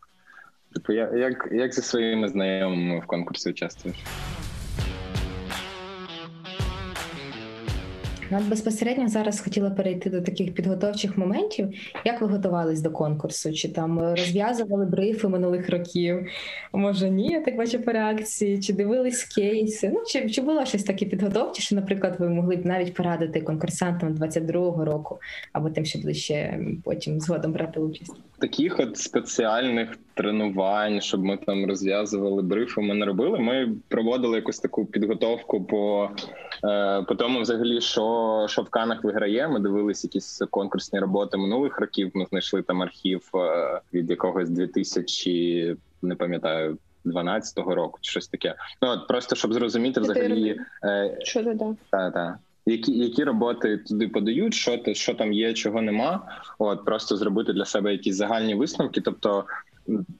Типу, 0.73 0.93
як 0.93 1.47
як 1.51 1.73
зі 1.73 1.81
своїми 1.81 2.29
знайомими 2.29 2.99
в 2.99 3.05
конкурсі 3.05 3.49
участвуєш? 3.49 3.97
Ну, 8.33 8.39
безпосередньо 8.49 9.07
зараз 9.07 9.41
хотіла 9.41 9.69
перейти 9.69 10.09
до 10.09 10.21
таких 10.21 10.53
підготовчих 10.53 11.17
моментів. 11.17 11.69
Як 12.05 12.21
ви 12.21 12.27
готувались 12.27 12.81
до 12.81 12.91
конкурсу? 12.91 13.53
Чи 13.53 13.69
там 13.69 13.99
розв'язували 13.99 14.85
брифи 14.85 15.27
минулих 15.27 15.69
років? 15.69 16.27
Може, 16.73 17.09
ні, 17.09 17.27
я 17.27 17.41
так 17.41 17.57
бачу 17.57 17.81
по 17.81 17.91
реакції, 17.91 18.59
чи 18.59 18.73
дивились 18.73 19.23
кейси? 19.23 19.91
Ну 19.93 20.03
чи 20.07 20.29
чи 20.29 20.41
було 20.41 20.65
щось 20.65 20.83
таке 20.83 21.05
підготовче, 21.05 21.61
що, 21.61 21.75
наприклад, 21.75 22.15
ви 22.19 22.29
могли 22.29 22.55
б 22.55 22.65
навіть 22.65 22.93
порадити 22.93 23.41
конкурсантам 23.41 24.13
22-го 24.13 24.85
року, 24.85 25.19
або 25.51 25.69
тим, 25.69 25.85
що 25.85 25.99
буде 25.99 26.13
ще 26.13 26.59
потім 26.83 27.19
згодом 27.19 27.51
брати 27.51 27.79
участь? 27.79 28.13
Таких 28.39 28.79
от 28.79 28.97
спеціальних 28.97 29.97
тренувань, 30.13 31.01
щоб 31.01 31.23
ми 31.23 31.37
там 31.37 31.65
розв'язували 31.65 32.41
брифи, 32.41 32.81
ми 32.81 32.93
не 32.93 33.05
робили. 33.05 33.39
Ми 33.39 33.75
проводили 33.87 34.35
якусь 34.35 34.59
таку 34.59 34.85
підготовку 34.85 35.63
по 35.63 36.03
е, 36.03 36.09
по 37.07 37.15
тому, 37.17 37.41
взагалі, 37.41 37.81
що 37.81 38.45
що 38.49 38.61
в 38.61 38.69
Канах 38.69 39.03
виграє. 39.03 39.47
Ми 39.47 39.59
дивилися 39.59 40.07
якісь 40.07 40.41
конкурсні 40.49 40.99
роботи 40.99 41.37
минулих 41.37 41.79
років. 41.79 42.11
Ми 42.13 42.25
знайшли 42.29 42.61
там 42.61 42.81
архів 42.81 43.29
е, 43.35 43.81
від 43.93 44.09
якогось 44.09 44.49
2000, 44.49 45.75
не 46.01 46.15
пам'ятаю. 46.15 46.77
12-го 47.05 47.75
року 47.75 47.99
чи 48.01 48.11
щось 48.11 48.27
таке. 48.27 48.55
Ну 48.81 48.89
от 48.89 49.07
просто 49.07 49.35
щоб 49.35 49.53
зрозуміти 49.53 49.99
взагалі 49.99 50.59
е, 50.83 51.17
що 51.21 51.43
да. 51.43 51.75
Та, 51.89 52.11
та. 52.11 52.37
які 52.65 52.99
які 52.99 53.23
роботи 53.23 53.77
туди 53.77 54.07
подають, 54.07 54.53
що 54.53 54.79
що 54.93 55.13
там 55.13 55.33
є, 55.33 55.53
чого 55.53 55.81
нема. 55.81 56.27
От 56.59 56.85
просто 56.85 57.17
зробити 57.17 57.53
для 57.53 57.65
себе 57.65 57.91
якісь 57.91 58.15
загальні 58.15 58.55
висновки. 58.55 59.01
Тобто, 59.01 59.45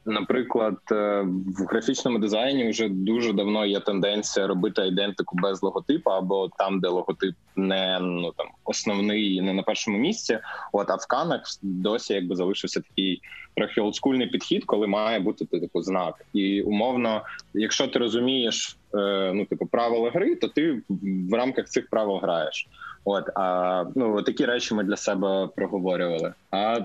наприклад, 0.05 0.77
е, 0.91 1.21
в 1.57 1.65
графічному 1.69 2.19
дизайні 2.19 2.69
вже 2.69 2.89
дуже 2.89 3.33
давно 3.33 3.65
є 3.65 3.79
тенденція 3.79 4.47
робити 4.47 4.87
ідентику 4.87 5.37
без 5.41 5.63
логотипу, 5.63 6.09
або 6.09 6.49
там, 6.57 6.79
де 6.79 6.87
логотип 6.87 7.35
не 7.55 7.99
ну 8.01 8.31
там 8.37 8.47
основний, 8.65 9.41
не 9.41 9.53
на 9.53 9.63
першому 9.63 9.97
місці. 9.97 10.39
От 10.71 10.89
а 10.89 10.95
в 10.95 11.07
канах 11.07 11.41
досі 11.61 12.13
якби 12.13 12.35
залишився 12.35 12.81
такий 12.81 13.21
трохи 13.55 13.81
олдскульний 13.81 14.27
підхід, 14.27 14.65
коли 14.65 14.87
має 14.87 15.19
бути 15.19 15.45
типу 15.45 15.81
знак. 15.81 16.25
І 16.33 16.61
умовно, 16.61 17.21
якщо 17.53 17.87
ти 17.87 17.99
розумієш 17.99 18.77
е, 18.95 19.31
ну 19.35 19.45
типу 19.45 19.65
правила 19.65 20.11
гри, 20.11 20.35
то 20.35 20.47
ти 20.47 20.81
в 21.29 21.33
рамках 21.33 21.69
цих 21.69 21.89
правил 21.89 22.17
граєш. 22.17 22.67
От 23.05 23.29
а 23.35 23.85
ну 23.95 24.21
такі 24.21 24.45
речі 24.45 24.73
ми 24.73 24.83
для 24.83 24.97
себе 24.97 25.49
проговорювали. 25.55 26.33
А 26.51 26.79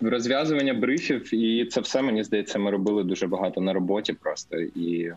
розв'язування 0.00 0.74
брифів, 0.74 1.34
і 1.34 1.64
це 1.64 1.80
все 1.80 2.02
мені 2.02 2.24
здається, 2.24 2.58
ми 2.58 2.70
робили 2.70 3.04
дуже 3.04 3.26
багато 3.26 3.60
на 3.60 3.72
роботі, 3.72 4.12
просто 4.12 4.56
і 4.60 5.12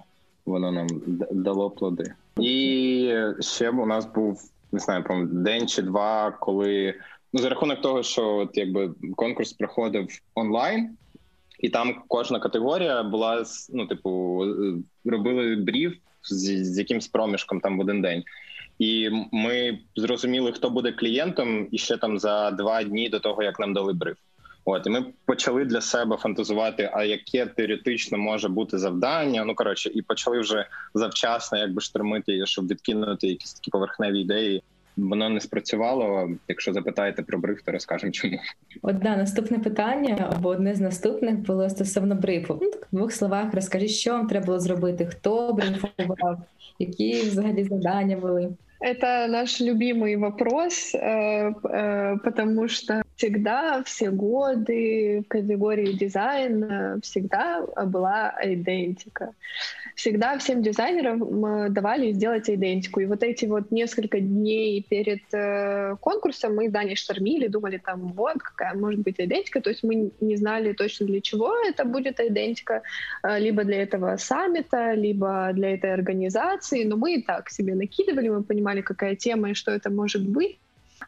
воно 0.46 0.72
нам 0.72 0.88
дало 1.32 1.70
плоди. 1.70 2.13
І 2.39 3.15
ще 3.39 3.70
у 3.70 3.86
нас 3.86 4.05
був 4.05 4.51
не 4.75 4.79
знаю, 4.79 5.03
про 5.03 5.25
день 5.25 5.67
чи 5.67 5.82
два, 5.82 6.32
коли 6.32 6.94
ну 7.34 7.41
за 7.41 7.50
рахунок 7.50 7.82
того, 7.82 8.03
що 8.03 8.36
от 8.36 8.58
якби 8.58 8.91
конкурс 9.15 9.53
проходив 9.53 10.08
онлайн. 10.36 10.89
І 11.60 11.70
там 11.70 12.01
кожна 12.08 12.39
категорія 12.39 13.03
була 13.03 13.46
ну, 13.74 13.88
типу, 13.88 14.44
робили 15.05 15.55
брів 15.55 15.98
з, 16.24 16.65
з 16.74 16.77
якимсь 16.77 17.08
проміжком 17.08 17.60
там 17.60 17.77
в 17.77 17.82
один 17.82 18.01
день, 18.01 18.24
і 18.79 19.10
ми 19.32 19.79
зрозуміли, 19.96 20.51
хто 20.51 20.70
буде 20.70 20.91
клієнтом, 20.91 21.67
і 21.72 21.77
ще 21.77 21.98
там 21.98 22.20
за 22.20 22.51
два 22.51 22.84
дні 22.84 23.10
до 23.10 23.20
того, 23.20 23.44
як 23.44 23.60
нам 23.60 23.74
дали 23.74 23.94
бриф. 23.94 24.17
От 24.65 24.88
і 24.88 24.89
ми 24.89 25.05
почали 25.25 25.65
для 25.65 25.81
себе 25.81 26.17
фантазувати, 26.17 26.89
а 26.93 27.03
яке 27.03 27.45
теоретично 27.45 28.17
може 28.17 28.50
бути 28.50 28.77
завдання. 28.77 29.45
Ну 29.45 29.55
коротше, 29.55 29.91
і 29.93 30.01
почали 30.01 30.39
вже 30.39 30.65
завчасно, 30.93 31.57
якби 31.57 31.81
штормити, 31.81 32.45
щоб 32.45 32.67
відкинути 32.67 33.27
якісь 33.27 33.53
такі 33.53 33.72
поверхневі 33.72 34.19
ідеї. 34.19 34.63
Воно 34.98 35.29
не 35.29 35.39
спрацювало. 35.39 36.29
Якщо 36.48 36.74
запитаєте 36.74 37.24
про 37.24 37.39
бриф, 37.39 37.62
то 37.62 37.72
розкажемо 37.72 38.12
чому. 38.12 38.38
Одна 38.81 39.17
наступне 39.17 39.60
питання 39.60 40.34
або 40.36 40.50
одне 40.50 40.75
з 40.75 40.79
наступних 40.79 41.36
було 41.36 41.69
стосовно 41.69 42.15
брифу. 42.15 42.60
Ну, 42.62 42.72
так, 42.72 42.88
в 42.91 42.95
двох 42.95 43.12
словах 43.12 43.53
розкажи, 43.53 43.88
що 43.88 44.12
вам 44.12 44.27
треба 44.27 44.45
було 44.45 44.60
зробити, 44.60 45.05
хто 45.05 45.53
брифував, 45.53 46.41
які 46.79 47.22
взагалі 47.22 47.63
завдання 47.63 48.17
були. 48.17 48.53
Это 48.86 49.25
наш 49.27 49.62
любимый 49.62 50.15
вопрос, 50.15 50.94
э, 50.94 51.00
э, 51.00 52.18
потому 52.24 52.68
что 52.68 53.01
всегда, 53.15 53.82
все 53.84 54.12
годы 54.12 55.24
в 55.25 55.27
категории 55.27 55.94
дизайна 55.94 57.00
всегда 57.01 57.65
была 57.86 58.36
идентика. 58.44 59.32
Всегда 59.96 60.38
всем 60.38 60.62
дизайнерам 60.62 61.74
давали 61.74 62.12
сделать 62.12 62.50
идентику. 62.50 63.00
И 63.00 63.06
вот 63.06 63.24
эти 63.24 63.46
вот 63.46 63.72
несколько 63.72 64.20
дней 64.20 64.86
перед 64.88 65.22
э, 65.34 65.96
конкурсом 66.01 66.56
мы 66.56 66.70
Дани 66.70 66.96
штормили, 66.96 67.48
думали 67.48 67.77
там, 67.77 68.12
вот 68.12 68.38
какая 68.39 68.75
может 68.75 69.00
быть 69.00 69.15
идентика. 69.18 69.62
То 69.62 69.70
есть 69.70 69.84
мы 69.84 70.12
не 70.20 70.36
знали 70.36 70.74
точно 70.74 71.08
для 71.08 71.22
чего 71.22 71.56
это 71.65 71.86
будет 71.86 72.20
идентика, 72.20 72.82
либо 73.24 73.63
для 73.63 73.84
этого 73.84 74.18
саммита, 74.18 74.92
либо 74.92 75.51
для 75.54 75.74
этой 75.75 75.94
организации. 75.94 76.84
Но 76.84 76.98
мы 76.98 77.15
и 77.15 77.22
так 77.24 77.50
себе 77.50 77.74
накидывали, 77.74 78.27
мы 78.27 78.44
понимали, 78.44 78.75
какая 78.82 79.15
тема 79.15 79.51
и 79.51 79.53
что 79.53 79.72
это 79.72 79.89
может 79.89 80.27
быть. 80.27 80.58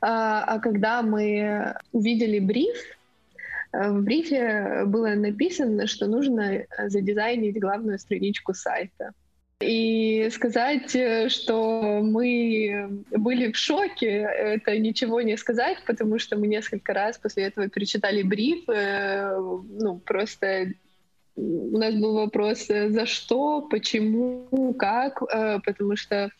А, 0.02 0.44
а 0.44 0.60
когда 0.60 1.02
мы 1.02 1.76
увидели 1.92 2.40
бриф, 2.40 2.78
э, 3.72 3.90
в 3.90 4.04
брифе 4.04 4.84
было 4.86 5.10
написано, 5.10 5.88
что 5.88 6.08
нужно 6.08 6.66
задизайнить 6.88 7.60
главную 7.60 8.00
страничку 8.00 8.54
сайта. 8.54 9.12
И 9.60 10.30
сказать, 10.32 10.96
что 11.32 12.02
мы 12.04 13.04
были 13.10 13.52
в 13.52 13.58
шоке, 13.58 14.08
это 14.08 14.78
ничего 14.78 15.22
не 15.22 15.36
сказать, 15.36 15.80
потому 15.88 16.20
что 16.20 16.38
мы 16.38 16.46
несколько 16.46 16.94
раз 16.94 17.18
после 17.18 17.46
этого 17.46 17.68
перечитали 17.68 18.22
бриф, 18.22 18.70
э, 18.70 19.36
ну, 19.36 19.98
просто 20.06 20.74
у 21.38 21.78
нас 21.78 21.96
был 21.96 22.16
вопрос, 22.16 22.70
э, 22.70 22.90
за 22.90 23.06
что, 23.06 23.62
почему, 23.62 24.74
как, 24.78 25.22
потому 25.64 25.96
что 25.96 26.32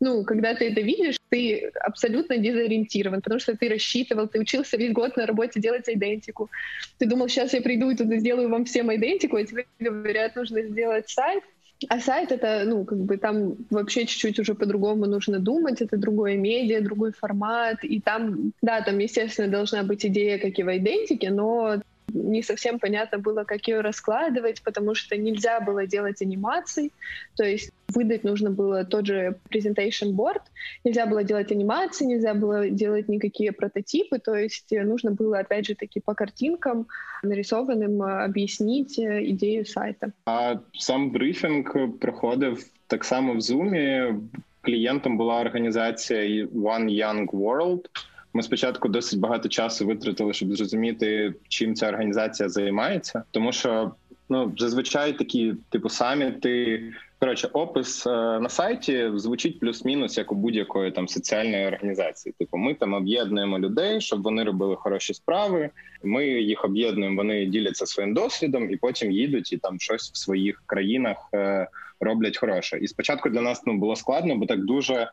ну, 0.00 0.24
когда 0.24 0.54
ты 0.54 0.70
это 0.70 0.80
видишь, 0.80 1.16
ты 1.30 1.70
абсолютно 1.80 2.36
дезориентирован, 2.36 3.22
потому 3.22 3.40
что 3.40 3.56
ты 3.56 3.68
рассчитывал, 3.68 4.28
ты 4.28 4.40
учился 4.40 4.76
весь 4.76 4.92
год 4.92 5.16
на 5.16 5.26
работе 5.26 5.60
делать 5.60 5.88
идентику. 5.88 6.50
Ты 6.98 7.06
думал, 7.06 7.28
сейчас 7.28 7.54
я 7.54 7.62
приду 7.62 7.90
и 7.90 7.96
туда 7.96 8.16
сделаю 8.16 8.50
вам 8.50 8.64
всем 8.64 8.94
идентику, 8.94 9.36
а 9.36 9.44
тебе 9.44 9.66
говорят, 9.78 10.36
нужно 10.36 10.62
сделать 10.62 11.08
сайт. 11.08 11.42
А 11.88 12.00
сайт 12.00 12.32
это, 12.32 12.64
ну, 12.66 12.84
как 12.84 12.98
бы 12.98 13.16
там 13.16 13.56
вообще 13.70 14.06
чуть-чуть 14.06 14.38
уже 14.38 14.54
по-другому 14.54 15.06
нужно 15.06 15.38
думать, 15.38 15.82
это 15.82 15.96
другое 15.96 16.36
медиа, 16.36 16.80
другой 16.80 17.12
формат, 17.12 17.82
и 17.82 18.00
там, 18.00 18.52
да, 18.62 18.80
там, 18.80 18.98
естественно, 18.98 19.48
должна 19.48 19.82
быть 19.82 20.06
идея, 20.06 20.38
как 20.38 20.58
и 20.58 20.62
в 20.62 20.76
идентике, 20.76 21.30
но 21.30 21.80
не 22.13 22.43
совсем 22.43 22.79
понятно 22.79 23.17
было, 23.19 23.43
как 23.43 23.67
ее 23.67 23.81
раскладывать, 23.81 24.61
потому 24.63 24.95
что 24.95 25.17
нельзя 25.17 25.59
было 25.59 25.85
делать 25.85 26.21
анимации, 26.21 26.91
то 27.35 27.43
есть 27.43 27.71
выдать 27.87 28.23
нужно 28.23 28.49
было 28.51 28.83
тот 28.85 29.05
же 29.05 29.35
presentation 29.49 30.13
board, 30.15 30.41
нельзя 30.83 31.05
было 31.05 31.23
делать 31.23 31.51
анимации, 31.51 32.05
нельзя 32.05 32.33
было 32.33 32.69
делать 32.69 33.09
никакие 33.09 33.51
прототипы, 33.51 34.19
то 34.19 34.35
есть 34.35 34.71
нужно 34.71 35.11
было, 35.11 35.39
опять 35.39 35.67
же 35.67 35.75
таки, 35.75 35.99
по 35.99 36.13
картинкам 36.13 36.87
нарисованным 37.23 38.01
объяснить 38.01 38.99
идею 38.99 39.65
сайта. 39.65 40.11
А 40.25 40.59
сам 40.73 41.11
брифинг 41.11 41.99
проходив 41.99 42.65
так 42.87 43.03
само 43.05 43.33
в 43.33 43.37
Zoom. 43.37 44.21
Клієнтом 44.61 45.17
була 45.17 45.41
організація 45.41 46.45
One 46.45 46.89
Young 46.89 47.27
World — 47.27 48.12
Ми 48.34 48.42
спочатку 48.42 48.88
досить 48.88 49.20
багато 49.20 49.48
часу 49.48 49.86
витратили, 49.86 50.32
щоб 50.32 50.56
зрозуміти, 50.56 51.34
чим 51.48 51.74
ця 51.74 51.88
організація 51.88 52.48
займається, 52.48 53.22
тому 53.30 53.52
що 53.52 53.92
ну 54.28 54.52
зазвичай 54.56 55.12
такі 55.12 55.54
типу 55.70 55.88
саміти. 55.88 56.82
Коротше, 57.18 57.48
опис 57.52 58.06
е, 58.06 58.10
на 58.40 58.48
сайті 58.48 59.10
звучить 59.14 59.60
плюс-мінус 59.60 60.18
як 60.18 60.32
у 60.32 60.34
будь-якої 60.34 60.90
там 60.90 61.08
соціальної 61.08 61.66
організації. 61.66 62.34
Типу, 62.38 62.56
ми 62.56 62.74
там 62.74 62.94
об'єднуємо 62.94 63.58
людей, 63.58 64.00
щоб 64.00 64.22
вони 64.22 64.44
робили 64.44 64.76
хороші 64.76 65.14
справи. 65.14 65.70
Ми 66.02 66.26
їх 66.26 66.64
об'єднуємо, 66.64 67.16
вони 67.16 67.46
діляться 67.46 67.86
своїм 67.86 68.14
досвідом, 68.14 68.70
і 68.70 68.76
потім 68.76 69.12
їдуть 69.12 69.52
і 69.52 69.56
там 69.56 69.80
щось 69.80 70.10
в 70.12 70.16
своїх 70.16 70.62
країнах 70.66 71.16
е, 71.34 71.68
роблять 72.00 72.38
хороше. 72.38 72.78
І 72.78 72.88
спочатку 72.88 73.28
для 73.28 73.40
нас 73.40 73.62
ну 73.66 73.78
було 73.78 73.96
складно, 73.96 74.36
бо 74.36 74.46
так 74.46 74.64
дуже 74.64 75.10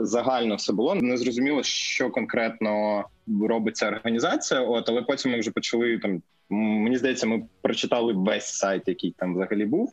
загально 0.00 0.54
все 0.54 0.72
було. 0.72 0.94
Не 0.94 1.16
зрозуміло, 1.16 1.62
що 1.62 2.10
конкретно 2.10 3.04
робить 3.48 3.76
ця 3.76 3.88
організація. 3.88 4.60
От 4.60 4.88
але 4.88 5.02
потім 5.02 5.32
ми 5.32 5.40
вже 5.40 5.50
почали 5.50 5.98
там. 5.98 6.22
Мені 6.52 6.96
здається, 6.96 7.26
ми 7.26 7.42
прочитали 7.62 8.12
весь 8.12 8.52
сайт, 8.52 8.82
який 8.86 9.14
там 9.18 9.34
взагалі 9.34 9.66
був. 9.66 9.92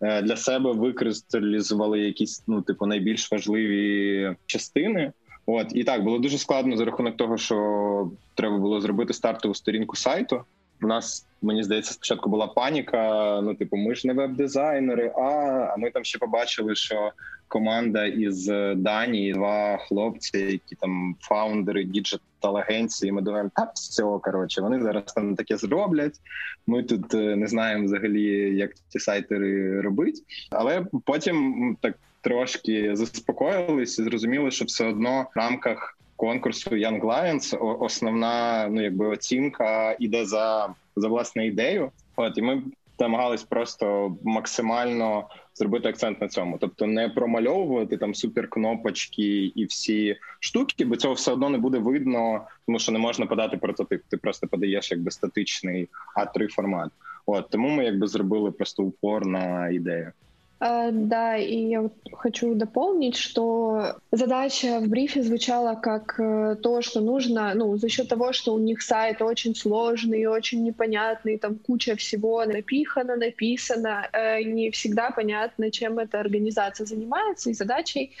Е, 0.00 0.22
для 0.22 0.36
себе 0.36 0.72
викристалізували 0.72 2.00
якісь 2.00 2.44
ну, 2.46 2.62
типу, 2.62 2.86
найбільш 2.86 3.32
важливі 3.32 4.36
частини. 4.46 5.12
От 5.46 5.66
і 5.74 5.84
так 5.84 6.04
було 6.04 6.18
дуже 6.18 6.38
складно 6.38 6.76
за 6.76 6.84
рахунок 6.84 7.16
того, 7.16 7.36
що 7.36 8.10
треба 8.34 8.58
було 8.58 8.80
зробити 8.80 9.12
стартову 9.12 9.54
сторінку 9.54 9.96
сайту. 9.96 10.44
У 10.82 10.86
нас 10.86 11.26
мені 11.42 11.62
здається, 11.62 11.92
спочатку 11.92 12.30
була 12.30 12.46
паніка. 12.46 13.40
Ну, 13.40 13.54
типу, 13.54 13.76
ми 13.76 13.94
ж 13.94 14.06
не 14.06 14.12
веб-дизайнери. 14.12 15.12
А 15.16 15.20
а 15.72 15.76
ми 15.76 15.90
там 15.90 16.04
ще 16.04 16.18
побачили, 16.18 16.74
що 16.74 17.12
команда 17.48 18.06
із 18.06 18.46
Данії, 18.76 19.32
два 19.32 19.76
хлопці, 19.76 20.38
які 20.38 20.74
там 20.74 21.16
фаундери 21.20 21.84
digital 21.84 22.58
агенції. 22.58 23.12
Ми 23.12 23.22
думаємо, 23.22 23.50
так 23.56 23.70
все 23.74 24.02
коротше, 24.02 24.60
вони 24.60 24.80
зараз 24.80 25.04
там 25.04 25.36
таке 25.36 25.56
зроблять. 25.56 26.14
Ми 26.66 26.82
тут 26.82 27.14
е, 27.14 27.36
не 27.36 27.46
знаємо 27.46 27.84
взагалі, 27.84 28.56
як 28.56 28.70
ці 28.88 28.98
сайти 28.98 29.36
робити. 29.80 30.20
Але 30.50 30.86
потім 31.04 31.76
так 31.80 31.94
трошки 32.20 32.96
заспокоїлись 32.96 33.98
і 33.98 34.04
зрозуміли, 34.04 34.50
що 34.50 34.64
все 34.64 34.86
одно 34.86 35.26
в 35.34 35.38
рамках 35.38 35.97
конкурсу 36.18 36.70
Young 36.70 37.00
Lions 37.00 37.56
основна 37.84 38.68
ну 38.70 38.82
якби 38.82 39.06
оцінка 39.06 39.96
іде 39.98 40.24
за 40.24 40.74
за 40.96 41.08
власне 41.08 41.46
ідею. 41.46 41.90
От 42.16 42.38
і 42.38 42.42
ми 42.42 42.62
намагались 42.98 43.42
просто 43.42 44.16
максимально 44.24 45.28
зробити 45.54 45.88
акцент 45.88 46.20
на 46.20 46.28
цьому, 46.28 46.58
тобто 46.60 46.86
не 46.86 47.08
промальовувати 47.08 47.96
там 47.96 48.14
суперкнопочки 48.14 49.44
і 49.44 49.64
всі 49.64 50.16
штуки, 50.40 50.84
бо 50.84 50.96
цього 50.96 51.14
все 51.14 51.32
одно 51.32 51.50
не 51.50 51.58
буде 51.58 51.78
видно, 51.78 52.46
тому 52.66 52.78
що 52.78 52.92
не 52.92 52.98
можна 52.98 53.26
подати 53.26 53.56
прототип. 53.56 54.02
Ти 54.08 54.16
просто 54.16 54.46
подаєш 54.46 54.90
якби 54.90 55.10
статичний 55.10 55.88
А3 56.16 56.48
формат. 56.48 56.90
От 57.26 57.50
тому 57.50 57.68
ми 57.68 57.84
якби 57.84 58.06
зробили 58.06 58.50
просто 58.50 58.82
упор 58.82 59.26
на 59.26 59.68
ідею. 59.68 60.12
А, 60.60 60.90
да, 60.90 61.36
и 61.36 61.68
я 61.68 61.82
вот 61.82 61.92
хочу 62.12 62.54
дополнить, 62.54 63.16
что 63.16 63.96
задача 64.10 64.80
в 64.80 64.88
брифе 64.88 65.22
звучала 65.22 65.76
как 65.76 66.18
э, 66.18 66.56
то, 66.60 66.82
что 66.82 67.00
нужно, 67.00 67.52
ну, 67.54 67.76
за 67.76 67.88
счет 67.88 68.08
того, 68.08 68.32
что 68.32 68.54
у 68.54 68.58
них 68.58 68.82
сайт 68.82 69.22
очень 69.22 69.54
сложный, 69.54 70.26
очень 70.26 70.64
непонятный, 70.64 71.38
там 71.38 71.56
куча 71.58 71.94
всего 71.94 72.44
напихано, 72.44 73.14
написано, 73.14 74.08
э, 74.12 74.42
не 74.42 74.72
всегда 74.72 75.12
понятно, 75.12 75.70
чем 75.70 76.00
эта 76.00 76.18
организация 76.18 76.86
занимается, 76.86 77.50
и 77.50 77.54
задачей 77.54 78.16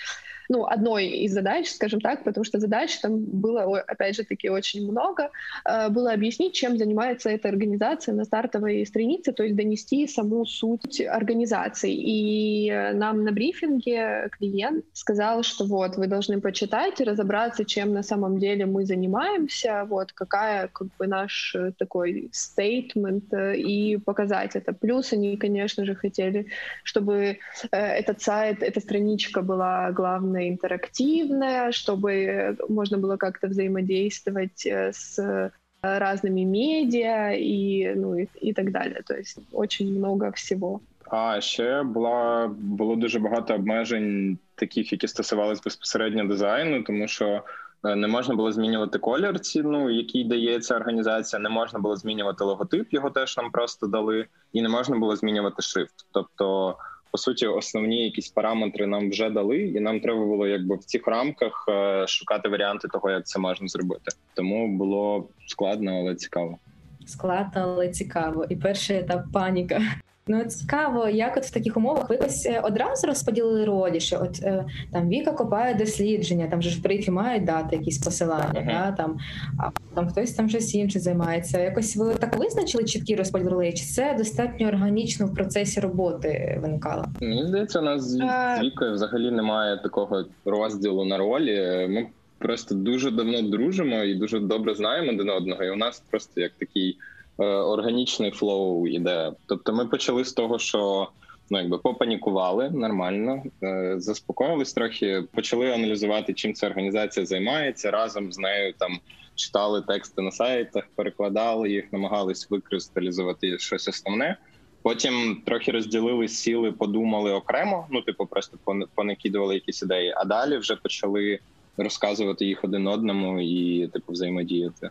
ну, 0.48 0.66
одной 0.66 1.06
из 1.06 1.32
задач, 1.32 1.70
скажем 1.70 2.00
так, 2.00 2.24
потому 2.24 2.44
что 2.44 2.58
задач 2.58 2.98
там 2.98 3.18
было, 3.24 3.80
опять 3.80 4.16
же 4.16 4.24
таки, 4.24 4.48
очень 4.48 4.90
много, 4.90 5.30
э, 5.64 5.88
было 5.90 6.12
объяснить, 6.12 6.54
чем 6.54 6.78
занимается 6.78 7.30
эта 7.30 7.48
организация 7.48 8.14
на 8.14 8.24
стартовой 8.24 8.86
странице, 8.86 9.32
то 9.32 9.42
есть 9.42 9.56
донести 9.56 10.06
саму 10.06 10.46
суть 10.46 11.00
организации. 11.00 11.92
И 11.94 12.70
нам 12.94 13.24
на 13.24 13.32
брифинге 13.32 14.30
клиент 14.38 14.84
сказал, 14.92 15.42
что 15.42 15.64
вот, 15.66 15.96
вы 15.96 16.06
должны 16.06 16.40
почитать 16.40 17.00
и 17.00 17.04
разобраться, 17.04 17.64
чем 17.64 17.92
на 17.92 18.02
самом 18.02 18.38
деле 18.38 18.66
мы 18.66 18.86
занимаемся, 18.86 19.84
вот, 19.88 20.12
какая 20.12 20.68
как 20.68 20.88
бы 20.98 21.06
наш 21.06 21.54
такой 21.78 22.30
стейтмент 22.32 23.32
э, 23.32 23.56
и 23.56 23.98
показать 23.98 24.56
это. 24.56 24.72
Плюс 24.72 25.12
они, 25.12 25.36
конечно 25.36 25.84
же, 25.84 25.94
хотели, 25.94 26.46
чтобы 26.84 27.38
э, 27.70 27.76
этот 27.76 28.22
сайт, 28.22 28.62
эта 28.62 28.80
страничка 28.80 29.42
была 29.42 29.90
главной 29.92 30.37
максимально 30.37 30.49
интерактивная, 30.49 31.71
чтобы 31.71 32.57
можно 32.69 32.97
было 32.97 33.17
как-то 33.17 33.47
взаимодействовать 33.47 34.65
э, 34.65 34.91
с 34.93 35.51
разными 35.81 36.45
медиа 36.45 37.31
і 37.31 37.93
ну 37.95 38.19
і, 38.19 38.27
і 38.41 38.53
так 38.53 38.71
далі. 38.71 38.95
Тобто 39.05 39.41
очень 39.51 39.99
много 39.99 40.29
всього. 40.29 40.79
А 41.09 41.41
ще 41.41 41.83
була 41.83 42.47
було 42.57 42.95
дуже 42.95 43.19
багато 43.19 43.55
обмежень, 43.55 44.37
таких, 44.55 44.91
які 44.91 45.07
стосувалися 45.07 45.61
безпосередньо 45.65 46.25
дизайну, 46.25 46.83
тому 46.83 47.07
що 47.07 47.43
е, 47.85 47.95
не 47.95 48.07
можна 48.07 48.35
було 48.35 48.51
змінювати 48.51 48.99
колір 48.99 49.39
ціну, 49.39 49.89
який 49.89 50.23
дає 50.23 50.59
ця 50.59 50.75
організація, 50.75 51.39
не 51.39 51.49
можна 51.49 51.79
було 51.79 51.95
змінювати 51.95 52.43
логотип, 52.43 52.93
його 52.93 53.09
теж 53.09 53.37
нам 53.37 53.51
просто 53.51 53.87
дали, 53.87 54.25
і 54.53 54.61
не 54.61 54.69
можна 54.69 54.97
було 54.97 55.15
змінювати 55.15 55.61
шрифт. 55.61 56.05
Тобто 56.11 56.77
по 57.12 57.18
суті, 57.18 57.46
основні 57.46 58.04
якісь 58.04 58.28
параметри 58.28 58.86
нам 58.86 59.10
вже 59.10 59.30
дали, 59.30 59.58
і 59.58 59.80
нам 59.80 60.00
треба 60.00 60.24
було 60.24 60.46
якби 60.46 60.76
в 60.76 60.84
цих 60.84 61.06
рамках 61.06 61.64
е, 61.68 62.06
шукати 62.06 62.48
варіанти 62.48 62.88
того, 62.88 63.10
як 63.10 63.26
це 63.26 63.38
можна 63.38 63.68
зробити. 63.68 64.12
Тому 64.34 64.76
було 64.76 65.28
складно, 65.46 65.98
але 66.00 66.14
цікаво. 66.14 66.58
Складно, 67.06 67.62
але 67.62 67.88
цікаво. 67.88 68.46
І 68.48 68.56
перший 68.56 68.96
етап 68.96 69.22
паніка. 69.32 69.80
Ну 70.28 70.44
цікаво, 70.44 71.08
як 71.08 71.36
от 71.36 71.44
в 71.44 71.50
таких 71.50 71.76
умовах 71.76 72.10
ви 72.10 72.16
ось 72.16 72.46
е, 72.46 72.60
одразу 72.64 73.06
розподілили 73.06 73.64
ролі, 73.64 74.00
що 74.00 74.20
от 74.22 74.42
е, 74.42 74.64
там 74.92 75.08
Віка 75.08 75.32
копає 75.32 75.74
дослідження, 75.74 76.48
там 76.50 76.62
же 76.62 76.70
ж 76.70 76.78
в 76.78 76.82
брифі 76.82 77.10
мають 77.10 77.44
дати 77.44 77.76
якісь 77.76 77.98
посилання, 77.98 78.60
uh-huh. 78.60 78.66
да, 78.66 78.92
там 78.92 79.18
а 79.58 79.70
там 79.94 80.08
хтось 80.08 80.32
там 80.32 80.48
щось 80.48 80.74
інше 80.74 81.00
займається. 81.00 81.60
Якось 81.60 81.96
ви 81.96 82.14
так 82.14 82.36
визначили 82.36 82.84
чіткий 82.84 83.16
розподіл 83.16 83.48
ролей, 83.48 83.72
чи 83.72 83.84
це 83.84 84.14
достатньо 84.18 84.68
органічно 84.68 85.26
в 85.26 85.34
процесі 85.34 85.80
роботи 85.80 86.58
виникало? 86.62 87.04
Мені 87.20 87.46
здається, 87.46 87.78
у 87.80 87.82
нас 87.82 88.02
з 88.02 88.18
Вікою 88.62 88.92
взагалі 88.92 89.30
немає 89.30 89.78
такого 89.82 90.24
розділу 90.44 91.04
на 91.04 91.18
ролі. 91.18 91.86
Ми 91.90 92.06
просто 92.38 92.74
дуже 92.74 93.10
давно 93.10 93.42
дружимо 93.42 93.96
і 94.04 94.14
дуже 94.14 94.40
добре 94.40 94.74
знаємо 94.74 95.12
один 95.12 95.30
одного. 95.30 95.64
І 95.64 95.70
у 95.70 95.76
нас 95.76 96.02
просто 96.10 96.40
як 96.40 96.52
такий. 96.58 96.98
Е, 97.40 97.44
органічний 97.44 98.30
flow 98.30 98.86
іде. 98.86 99.32
Тобто, 99.46 99.72
ми 99.72 99.86
почали 99.86 100.24
з 100.24 100.32
того, 100.32 100.58
що 100.58 101.08
ну 101.50 101.58
якби 101.58 101.78
попанікували 101.78 102.70
нормально, 102.70 103.42
е, 103.62 103.94
заспокоїлись 103.98 104.72
трохи, 104.72 105.24
почали 105.34 105.72
аналізувати, 105.72 106.34
чим 106.34 106.54
ця 106.54 106.66
організація 106.66 107.26
займається 107.26 107.90
разом 107.90 108.32
з 108.32 108.38
нею. 108.38 108.74
Там 108.78 108.98
читали 109.34 109.82
тексти 109.82 110.22
на 110.22 110.30
сайтах, 110.30 110.84
перекладали 110.94 111.70
їх, 111.70 111.92
намагались 111.92 112.50
викристалізувати 112.50 113.58
щось 113.58 113.88
основне. 113.88 114.36
Потім 114.82 115.42
трохи 115.46 115.72
розділили 115.72 116.28
сіли, 116.28 116.72
подумали 116.72 117.32
окремо. 117.32 117.86
Ну, 117.90 118.02
типу, 118.02 118.26
просто 118.26 118.58
понакидували 118.94 119.54
якісь 119.54 119.82
ідеї. 119.82 120.14
А 120.16 120.24
далі 120.24 120.56
вже 120.56 120.76
почали 120.76 121.38
розказувати 121.76 122.44
їх 122.44 122.64
один 122.64 122.86
одному 122.86 123.40
і 123.40 123.88
типу 123.88 124.12
взаємодіяти. 124.12 124.90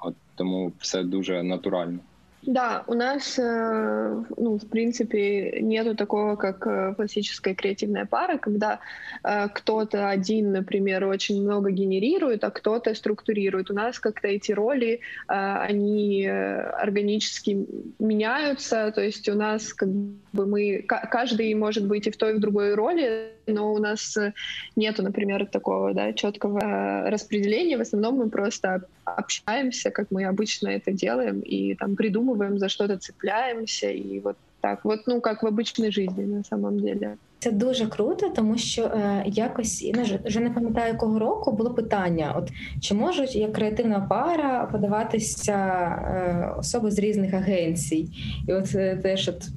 От 0.00 0.14
тому 0.36 0.72
все 0.80 1.02
дуже 1.02 1.42
натурально. 1.42 2.00
Да, 2.42 2.84
у 2.86 2.94
нас, 2.94 3.38
э, 3.38 4.24
ну, 4.36 4.56
в 4.56 4.66
принципе, 4.66 5.60
нету 5.60 5.94
такого, 5.94 6.36
как 6.36 6.66
э, 6.66 6.94
классическая 6.94 7.54
креативная 7.54 8.06
пара, 8.06 8.38
когда 8.38 8.80
э, 9.22 9.48
кто-то 9.48 10.08
один, 10.08 10.52
например, 10.52 11.04
очень 11.04 11.42
много 11.42 11.70
генерирует, 11.70 12.42
а 12.44 12.50
кто-то 12.50 12.94
структурирует. 12.94 13.70
У 13.70 13.74
нас 13.74 13.98
как-то 13.98 14.28
эти 14.28 14.52
роли, 14.52 15.00
они 15.26 16.26
органически 16.26 17.66
меняются, 17.98 18.90
то 18.94 19.02
есть 19.02 19.28
у 19.28 19.34
нас 19.34 19.74
как 19.74 19.88
бы 19.88 20.46
мы, 20.46 20.82
каждый 20.86 21.54
может 21.54 21.86
быть 21.86 22.06
и 22.06 22.10
в 22.10 22.16
той, 22.16 22.30
и 22.32 22.34
в 22.34 22.40
другой 22.40 22.74
роли, 22.74 23.32
но 23.46 23.72
у 23.72 23.78
нас 23.78 24.16
нету, 24.76 25.02
например, 25.02 25.46
такого, 25.46 25.94
да, 25.94 26.12
четкого 26.12 27.10
распределения. 27.10 27.78
В 27.78 27.82
основном 27.82 28.16
мы 28.16 28.30
просто 28.30 28.84
общаемся, 29.04 29.90
как 29.90 30.10
мы 30.10 30.24
обычно 30.24 30.68
это 30.68 30.92
делаем, 30.92 31.40
и 31.40 31.74
там 31.74 31.96
придумываем, 31.96 32.58
за 32.58 32.68
что-то 32.68 32.98
цепляемся, 32.98 33.90
и 33.90 34.20
вот 34.20 34.36
так, 34.60 34.84
вот, 34.84 35.06
ну, 35.06 35.20
как 35.20 35.42
в 35.42 35.46
обычной 35.46 35.90
жизни 35.90 36.24
на 36.24 36.44
самом 36.44 36.80
деле. 36.80 37.18
Це 37.42 37.50
дуже 37.50 37.86
круто, 37.86 38.28
тому 38.28 38.58
що 38.58 38.82
е, 38.82 39.24
якось 39.26 39.90
не 39.94 40.18
вже 40.24 40.40
не 40.40 40.50
пам'ятаю 40.50 40.92
якого 40.92 41.18
року 41.18 41.52
було 41.52 41.74
питання: 41.74 42.34
от 42.36 42.50
чи 42.80 42.94
можуть 42.94 43.36
як 43.36 43.52
креативна 43.52 44.00
пара 44.00 44.68
подаватися 44.72 45.52
е, 45.54 46.54
особи 46.58 46.90
з 46.90 46.98
різних 46.98 47.34
агенцій? 47.34 48.08
І 48.48 48.52
от 48.52 48.74
е, 48.74 48.96
теж 48.96 49.28
от 49.28 49.48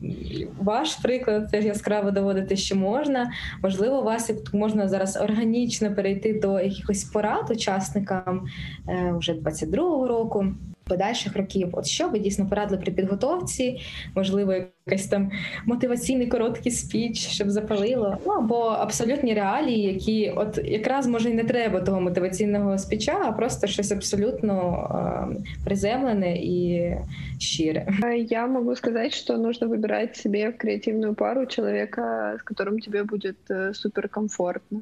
ваш 0.62 0.96
приклад 0.96 1.52
теж 1.52 1.66
яскраво 1.66 2.12
доводити, 2.12 2.56
що 2.56 2.76
можна. 2.76 3.32
Можливо, 3.64 4.00
у 4.00 4.04
вас 4.04 4.32
можна 4.54 4.88
зараз 4.88 5.18
органічно 5.18 5.96
перейти 5.96 6.40
до 6.40 6.60
якихось 6.60 7.04
порад 7.04 7.52
учасникам 7.52 8.46
е, 8.90 9.14
вже 9.18 9.34
22-го 9.34 10.08
року 10.08 10.46
подальших 10.89 11.37
років. 11.37 11.69
От 11.73 11.87
що 11.87 12.09
ви 12.09 12.19
дійсно 12.19 12.47
порадили 12.47 12.81
при 12.81 12.93
підготовці? 12.93 13.81
Можливо, 14.15 14.55
якийсь 14.87 15.07
там 15.07 15.31
мотиваційний 15.67 16.27
короткий 16.27 16.73
спіч, 16.73 17.29
щоб 17.29 17.51
запалило. 17.51 18.19
Ну 18.27 18.33
або 18.33 18.59
абсолютні 18.59 19.35
реалії, 19.35 19.83
які 19.83 20.33
от 20.37 20.59
якраз 20.65 21.07
може 21.07 21.31
і 21.31 21.35
не 21.35 21.45
треба 21.45 21.81
того 21.81 22.01
мотиваційного 22.01 22.79
спіча, 22.79 23.21
а 23.25 23.33
просто 23.33 23.67
щось 23.67 23.93
абсолютно 23.93 24.55
э, 24.55 25.65
приземлене 25.65 26.37
і 26.37 26.93
щире. 27.39 27.87
Я 28.29 28.47
можу 28.47 28.77
сказати, 28.77 29.11
що 29.11 29.39
нужно 29.39 29.69
вибирати 29.69 30.15
собі 30.15 30.49
в 30.49 30.59
креативну 30.59 31.15
пару 31.15 31.47
чоловіка, 31.47 32.37
з 32.39 32.59
яким 32.59 32.79
тобі 32.79 33.03
буде 33.03 33.35
э, 33.51 33.75
суперкомфортно. 33.75 34.81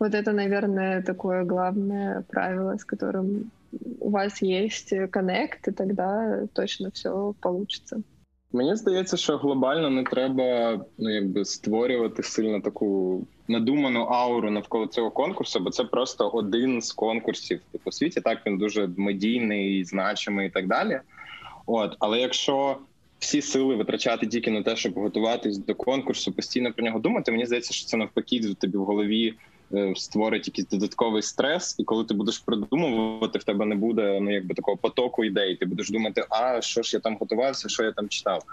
Вот 0.00 0.14
это, 0.14 0.32
наверное, 0.32 1.02
такое 1.02 1.44
главное 1.44 2.22
правило, 2.28 2.76
с 2.78 2.84
которым 2.84 3.50
у 3.99 4.09
вас 4.09 4.43
есть 4.43 4.93
коннект, 5.11 5.67
і 5.67 5.71
тогда 5.71 6.39
точно 6.53 6.89
все 6.93 7.33
получится. 7.39 8.03
Мені 8.53 8.75
здається, 8.75 9.17
що 9.17 9.37
глобально 9.37 9.89
не 9.89 10.03
треба 10.03 10.79
ну 10.97 11.09
якби 11.09 11.45
створювати 11.45 12.23
сильно 12.23 12.61
таку 12.61 13.21
надуману 13.47 14.01
ауру 14.01 14.51
навколо 14.51 14.87
цього 14.87 15.11
конкурсу, 15.11 15.59
бо 15.59 15.69
це 15.69 15.83
просто 15.83 16.29
один 16.29 16.81
з 16.81 16.91
конкурсів 16.91 17.61
типу 17.71 17.91
світі. 17.91 18.21
Так 18.21 18.45
він 18.45 18.57
дуже 18.57 18.89
медійний, 18.97 19.83
значимий 19.83 20.47
і 20.47 20.49
так 20.49 20.67
далі. 20.67 20.99
От, 21.65 21.95
але 21.99 22.19
якщо 22.19 22.77
всі 23.19 23.41
сили 23.41 23.75
витрачати 23.75 24.27
тільки 24.27 24.51
на 24.51 24.63
те, 24.63 24.75
щоб 24.75 24.93
готуватись 24.93 25.57
до 25.57 25.75
конкурсу, 25.75 26.31
постійно 26.31 26.73
про 26.73 26.85
нього 26.85 26.99
думати, 26.99 27.31
мені 27.31 27.45
здається, 27.45 27.73
що 27.73 27.87
це 27.87 27.97
навпаки 27.97 28.53
тобі 28.53 28.77
в 28.77 28.83
голові 28.83 29.33
створить 29.95 30.47
якийсь 30.47 30.67
додатковий 30.67 31.21
стрес, 31.21 31.75
і 31.79 31.83
коли 31.83 32.05
ти 32.05 32.13
будеш 32.13 32.39
придумувати, 32.39 33.39
в 33.39 33.43
тебе 33.43 33.65
не 33.65 33.75
буде 33.75 34.19
ну 34.21 34.33
якби 34.33 34.55
такого 34.55 34.77
потоку 34.77 35.23
ідей. 35.23 35.55
Ти 35.55 35.65
будеш 35.65 35.89
думати, 35.89 36.25
а 36.29 36.61
що 36.61 36.81
ж 36.81 36.95
я 36.95 36.99
там 36.99 37.17
готувався, 37.19 37.69
що 37.69 37.83
я 37.83 37.91
там 37.91 38.09
читав. 38.09 38.43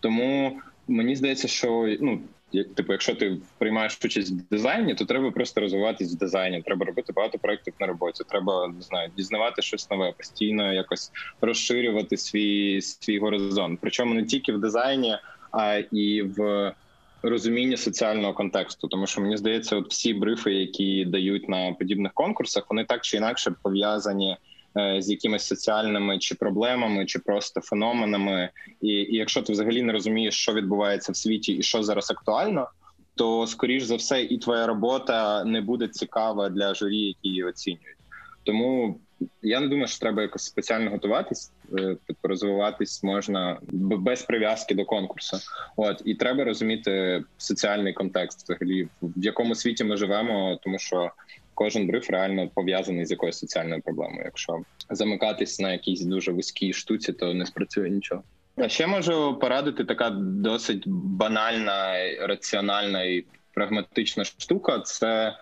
Тому 0.00 0.60
мені 0.88 1.16
здається, 1.16 1.48
що 1.48 1.96
ну 2.00 2.20
як 2.52 2.74
типу, 2.74 2.92
якщо 2.92 3.14
ти 3.14 3.36
приймаєш 3.58 3.98
участь 4.04 4.30
в 4.30 4.48
дизайні, 4.50 4.94
то 4.94 5.04
треба 5.04 5.30
просто 5.30 5.60
розвиватись 5.60 6.14
в 6.14 6.18
дизайні. 6.18 6.62
Треба 6.62 6.86
робити 6.86 7.12
багато 7.12 7.38
проєктів 7.38 7.74
на 7.80 7.86
роботі. 7.86 8.24
Треба 8.28 8.68
не 8.68 8.82
знаю, 8.82 9.10
дізнавати 9.16 9.62
щось 9.62 9.90
нове, 9.90 10.12
постійно 10.12 10.72
якось 10.72 11.12
розширювати 11.40 12.16
свій 12.16 12.80
свій 12.80 13.18
горизонт. 13.18 13.78
Причому 13.82 14.14
не 14.14 14.24
тільки 14.24 14.52
в 14.52 14.60
дизайні, 14.60 15.16
а 15.52 15.76
і 15.76 16.22
в 16.22 16.72
розуміння 17.22 17.76
соціального 17.76 18.34
контексту, 18.34 18.88
тому 18.88 19.06
що 19.06 19.20
мені 19.20 19.36
здається, 19.36 19.76
от 19.76 19.90
всі 19.90 20.14
брифи, 20.14 20.54
які 20.54 21.04
дають 21.04 21.48
на 21.48 21.72
подібних 21.72 22.12
конкурсах, 22.12 22.66
вони 22.70 22.84
так 22.84 23.00
чи 23.00 23.16
інакше 23.16 23.54
пов'язані 23.62 24.36
е, 24.76 25.02
з 25.02 25.10
якимись 25.10 25.46
соціальними 25.46 26.18
чи 26.18 26.34
проблемами, 26.34 27.06
чи 27.06 27.18
просто 27.18 27.60
феноменами. 27.60 28.50
І, 28.80 28.88
і 28.88 29.16
якщо 29.16 29.42
ти 29.42 29.52
взагалі 29.52 29.82
не 29.82 29.92
розумієш, 29.92 30.34
що 30.34 30.52
відбувається 30.52 31.12
в 31.12 31.16
світі 31.16 31.52
і 31.52 31.62
що 31.62 31.82
зараз 31.82 32.10
актуально. 32.10 32.68
то 33.14 33.46
скоріш 33.46 33.82
за 33.82 33.96
все 33.96 34.22
і 34.22 34.38
твоя 34.38 34.66
робота 34.66 35.44
не 35.44 35.60
буде 35.60 35.88
цікава 35.88 36.48
для 36.48 36.74
журі, 36.74 36.98
які 36.98 37.28
її 37.28 37.44
оцінюють. 37.44 37.96
Тому 38.44 39.00
я 39.42 39.60
не 39.60 39.68
думаю, 39.68 39.88
що 39.88 39.98
треба 39.98 40.22
якось 40.22 40.44
спеціально 40.44 40.90
готуватись, 40.90 41.52
е, 41.78 41.96
типу 42.06 42.28
розвиватись 42.28 43.02
можна 43.02 43.58
без 43.72 44.22
прив'язки 44.22 44.74
до 44.74 44.84
конкурсу. 44.84 45.36
От 45.76 46.02
і 46.04 46.14
треба 46.14 46.44
розуміти 46.44 47.24
соціальний 47.36 47.92
контекст, 47.92 48.42
взагалі 48.42 48.88
в 49.02 49.24
якому 49.24 49.54
світі 49.54 49.84
ми 49.84 49.96
живемо, 49.96 50.58
тому 50.62 50.78
що 50.78 51.10
кожен 51.54 51.86
бриф 51.86 52.10
реально 52.10 52.48
пов'язаний 52.48 53.06
з 53.06 53.10
якоюсь 53.10 53.38
соціальною 53.38 53.82
проблемою. 53.82 54.22
Якщо 54.24 54.60
замикатись 54.90 55.60
на 55.60 55.72
якійсь 55.72 56.00
дуже 56.00 56.32
вузькій 56.32 56.72
штуці, 56.72 57.12
то 57.12 57.34
не 57.34 57.46
спрацює 57.46 57.90
нічого. 57.90 58.22
А 58.56 58.68
ще 58.68 58.86
можу 58.86 59.38
порадити 59.40 59.84
така 59.84 60.10
досить 60.20 60.82
банальна, 60.86 61.94
раціональна 62.20 63.02
і 63.02 63.24
прагматична 63.54 64.24
штука. 64.24 64.80
Це 64.80 65.36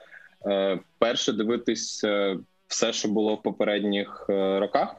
е, 0.46 0.78
перше 0.98 1.32
дивитись 1.32 2.04
е, 2.04 2.36
все, 2.68 2.92
що 2.92 3.08
було 3.08 3.34
в 3.34 3.42
попередніх 3.42 4.26
е, 4.30 4.60
роках. 4.60 4.96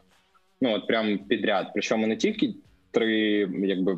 Ну 0.62 0.74
от 0.74 0.88
прям 0.88 1.18
підряд. 1.18 1.68
Причому 1.74 2.08
не 2.08 2.16
тільки 2.16 2.54
три, 2.92 3.50
якби 3.64 3.98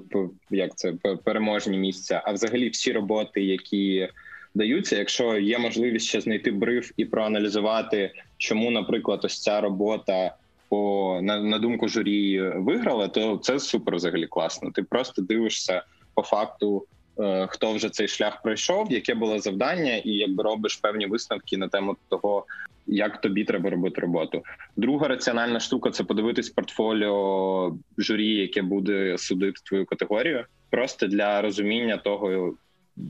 як 0.49 0.77
це 0.77 0.93
переможні 1.23 1.77
місця, 1.77 2.21
а 2.25 2.31
взагалі 2.31 2.69
всі 2.69 2.91
роботи, 2.91 3.41
які 3.43 4.09
даються. 4.55 4.97
Якщо 4.97 5.37
є 5.37 5.59
можливість 5.59 6.07
ще 6.07 6.21
знайти 6.21 6.51
бриф 6.51 6.91
і 6.97 7.05
проаналізувати, 7.05 8.11
чому, 8.37 8.71
наприклад, 8.71 9.19
ось 9.23 9.41
ця 9.41 9.61
робота 9.61 10.35
по 10.69 11.19
на, 11.23 11.39
на 11.43 11.59
думку 11.59 11.87
журі 11.87 12.41
виграла, 12.41 13.07
то 13.07 13.37
це 13.37 13.59
супер 13.59 13.95
взагалі 13.95 14.27
класно. 14.27 14.71
Ти 14.71 14.83
просто 14.83 15.21
дивишся 15.21 15.83
по 16.13 16.21
факту. 16.21 16.85
Е, 17.19 17.47
хто 17.49 17.73
вже 17.73 17.89
цей 17.89 18.07
шлях 18.07 18.41
пройшов, 18.41 18.91
яке 18.91 19.15
було 19.15 19.39
завдання, 19.39 19.95
і 19.95 20.11
якби 20.11 20.43
робиш 20.43 20.75
певні 20.75 21.05
висновки 21.05 21.57
на 21.57 21.67
тему 21.67 21.97
того, 22.09 22.45
як 22.87 23.21
тобі 23.21 23.43
треба 23.43 23.69
робити 23.69 24.01
роботу. 24.01 24.43
Друга 24.75 25.07
раціональна 25.07 25.59
штука 25.59 25.91
це 25.91 26.03
подивитись 26.03 26.49
портфоліо 26.49 27.77
журі, 27.97 28.35
яке 28.35 28.61
буде 28.61 29.17
судити 29.17 29.61
твою 29.63 29.85
категорію, 29.85 30.45
просто 30.69 31.07
для 31.07 31.41
розуміння 31.41 31.97
того, 31.97 32.53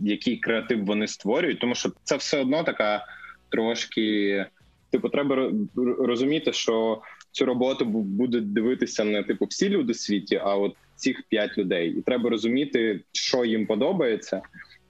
який 0.04 0.38
креатив 0.38 0.86
вони 0.86 1.08
створюють, 1.08 1.60
тому 1.60 1.76
що 1.76 1.92
це 2.04 2.16
все 2.16 2.42
одно 2.42 2.64
така 2.64 3.06
трошки. 3.50 4.46
Типу, 4.92 5.10
треба 5.10 5.52
розуміти, 6.00 6.54
що 6.54 7.02
цю 7.32 7.46
роботу 7.46 7.86
буде 7.86 8.40
дивитися 8.40 9.04
не 9.04 9.24
типу 9.24 9.46
всі 9.46 9.70
люди 9.70 9.94
в 9.94 9.98
світі, 9.98 10.42
а 10.44 10.56
от 10.56 10.76
цих 11.00 11.24
п'ять 11.30 11.58
людей, 11.58 11.90
і 11.90 12.02
треба 12.02 12.30
розуміти, 12.30 13.02
що 13.12 13.46
їм 13.46 13.66
подобається, 13.66 14.42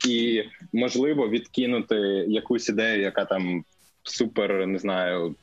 і 0.08 0.44
можливо 0.74 1.30
відкинути 1.30 1.96
якусь 2.28 2.70
ідею, 2.70 3.02
яка 3.02 3.26
там 3.26 3.64
супер 4.04 4.68
не 4.68 4.80
знаю, 4.80 5.36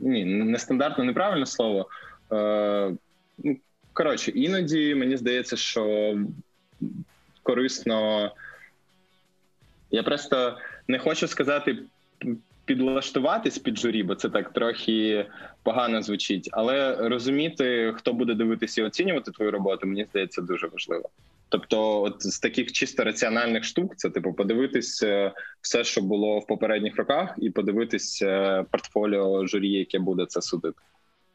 ні, 0.00 0.24
нестандартно, 0.24 1.04
неправильне 1.04 1.46
слово. 1.46 1.88
Е, 2.32 2.94
ну, 3.38 3.56
Коротше, 3.92 4.30
іноді 4.30 4.94
мені 4.94 5.16
здається, 5.16 5.56
що 5.56 6.16
корисно. 7.42 8.32
Я 9.90 10.02
просто 10.02 10.58
не 10.88 10.98
хочу 10.98 11.28
сказати 11.28 11.78
підлаштуватись 12.67 13.57
під 13.57 13.77
журі, 13.77 14.03
бо 14.03 14.15
це 14.15 14.29
так 14.29 14.53
трохи 14.53 15.25
погано 15.63 16.01
звучить, 16.01 16.49
але 16.51 16.95
розуміти, 16.95 17.93
хто 17.97 18.13
буде 18.13 18.33
дивитися 18.33 18.81
і 18.81 18.85
оцінювати 18.85 19.31
твою 19.31 19.51
роботу, 19.51 19.87
мені 19.87 20.05
здається, 20.09 20.41
дуже 20.41 20.67
важливо. 20.67 21.09
Тобто, 21.49 22.01
от 22.01 22.15
з 22.23 22.39
таких 22.39 22.71
чисто 22.71 23.03
раціональних 23.03 23.63
штук, 23.63 23.95
це 23.95 24.09
типу 24.09 24.33
подивитись 24.33 25.03
е, 25.03 25.31
все, 25.61 25.83
що 25.83 26.01
було 26.01 26.39
в 26.39 26.47
попередніх 26.47 26.97
роках, 26.97 27.35
і 27.37 27.49
подивитись 27.49 28.21
е, 28.21 28.65
портфоліо 28.71 29.47
журі, 29.47 29.69
яке 29.69 29.99
буде 29.99 30.25
це 30.25 30.41
судити. 30.41 30.77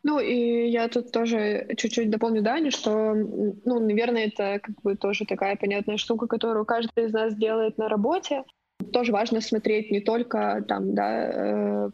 Ну 0.04 0.20
и 0.20 0.70
я 0.70 0.88
тут 0.88 1.12
тоже 1.12 1.66
чуть-чуть 1.76 2.10
дополню 2.10 2.42
Дани, 2.42 2.70
что, 2.70 3.14
ну, 3.64 3.80
наверное, 3.80 4.26
это 4.26 4.60
как 4.60 4.82
бы 4.82 4.96
тоже 4.96 5.24
такая 5.24 5.56
понятная 5.56 5.98
штука, 5.98 6.26
которую 6.26 6.64
каждый 6.64 7.04
из 7.04 7.12
нас 7.12 7.34
делает 7.34 7.78
на 7.78 7.88
работе. 7.88 8.42
Тоже 8.93 9.11
важно 9.11 9.41
смотреть 9.41 9.91
не 9.91 9.99
только 9.99 10.63
там, 10.67 10.93
да, 10.95 11.31
э, 11.33 11.89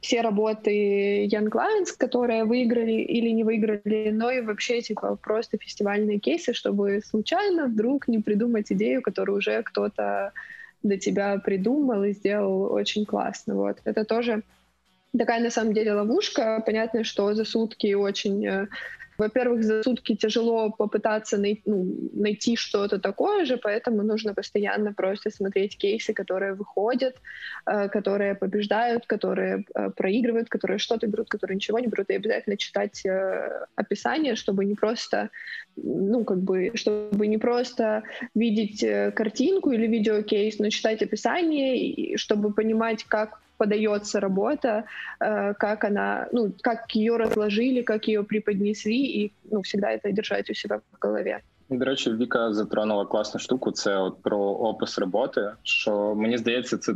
все 0.00 0.22
работы 0.22 1.26
Young 1.26 1.50
Lions, 1.50 1.94
которые 1.96 2.44
выиграли 2.44 3.02
или 3.02 3.30
не 3.30 3.44
выиграли, 3.44 4.10
но 4.12 4.30
и 4.30 4.40
вообще 4.40 4.80
типа 4.80 5.16
просто 5.16 5.58
фестивальные 5.58 6.18
кейсы, 6.18 6.52
чтобы 6.52 7.00
случайно 7.04 7.66
вдруг 7.66 8.08
не 8.08 8.18
придумать 8.18 8.72
идею, 8.72 9.02
которую 9.02 9.38
уже 9.38 9.62
кто-то 9.62 10.32
до 10.82 10.96
тебя 10.96 11.38
придумал 11.38 12.04
и 12.04 12.12
сделал 12.12 12.72
очень 12.72 13.04
классно. 13.04 13.54
Вот 13.54 13.78
это 13.84 14.04
тоже 14.04 14.42
такая 15.16 15.40
на 15.40 15.50
самом 15.50 15.74
деле 15.74 15.92
ловушка. 15.92 16.62
Понятно, 16.64 17.04
что 17.04 17.34
за 17.34 17.44
сутки 17.44 17.92
очень 17.92 18.46
э, 18.46 18.68
во-первых, 19.20 19.62
за 19.62 19.82
сутки 19.82 20.16
тяжело 20.16 20.70
попытаться 20.70 21.38
най- 21.38 21.62
ну, 21.66 21.86
найти 22.12 22.56
что-то 22.56 22.98
такое 22.98 23.44
же, 23.44 23.56
поэтому 23.56 24.02
нужно 24.02 24.34
постоянно 24.34 24.92
просто 24.92 25.30
смотреть 25.30 25.76
кейсы, 25.76 26.14
которые 26.14 26.54
выходят, 26.54 27.14
э, 27.66 27.88
которые 27.88 28.34
побеждают, 28.34 29.06
которые 29.06 29.64
э, 29.74 29.90
проигрывают, 29.90 30.48
которые 30.48 30.78
что-то 30.78 31.06
берут, 31.06 31.28
которые 31.28 31.56
ничего 31.56 31.78
не 31.80 31.86
берут, 31.86 32.10
и 32.10 32.16
обязательно 32.16 32.56
читать 32.56 33.06
э, 33.06 33.66
описание, 33.76 34.36
чтобы 34.36 34.64
не 34.64 34.74
просто, 34.74 35.28
ну, 35.76 36.24
как 36.24 36.38
бы, 36.38 36.72
чтобы 36.74 37.26
не 37.26 37.38
просто 37.38 38.02
видеть 38.34 38.82
э, 38.82 39.10
картинку 39.10 39.70
или 39.72 39.86
видеокейс, 39.86 40.58
но 40.58 40.70
читать 40.70 41.02
описание, 41.02 41.76
и 41.76 42.16
чтобы 42.16 42.54
понимать, 42.54 43.04
как 43.04 43.38
подается 43.60 44.20
работа, 44.20 44.84
э, 45.20 45.54
как 45.54 45.84
она, 45.84 46.28
ну, 46.32 46.52
как 46.62 46.96
ее 46.96 47.16
разложили, 47.16 47.82
как 47.82 48.08
ее 48.08 48.22
преподнесли, 48.22 48.94
і 48.94 49.32
ну, 49.52 49.60
всегда 49.60 49.92
это 49.92 50.12
держать 50.12 50.50
у 50.50 50.54
себе 50.54 50.76
в 50.76 51.06
голові. 51.06 51.36
До 51.70 51.84
речі, 51.84 52.12
Віка 52.12 52.52
затронула 52.52 53.06
класну 53.06 53.40
штуку. 53.40 53.72
Це 53.72 53.96
от 53.96 54.22
про 54.22 54.38
опис 54.38 54.98
роботи. 54.98 55.50
Що 55.62 56.14
мені 56.14 56.38
здається, 56.38 56.78
це 56.78 56.94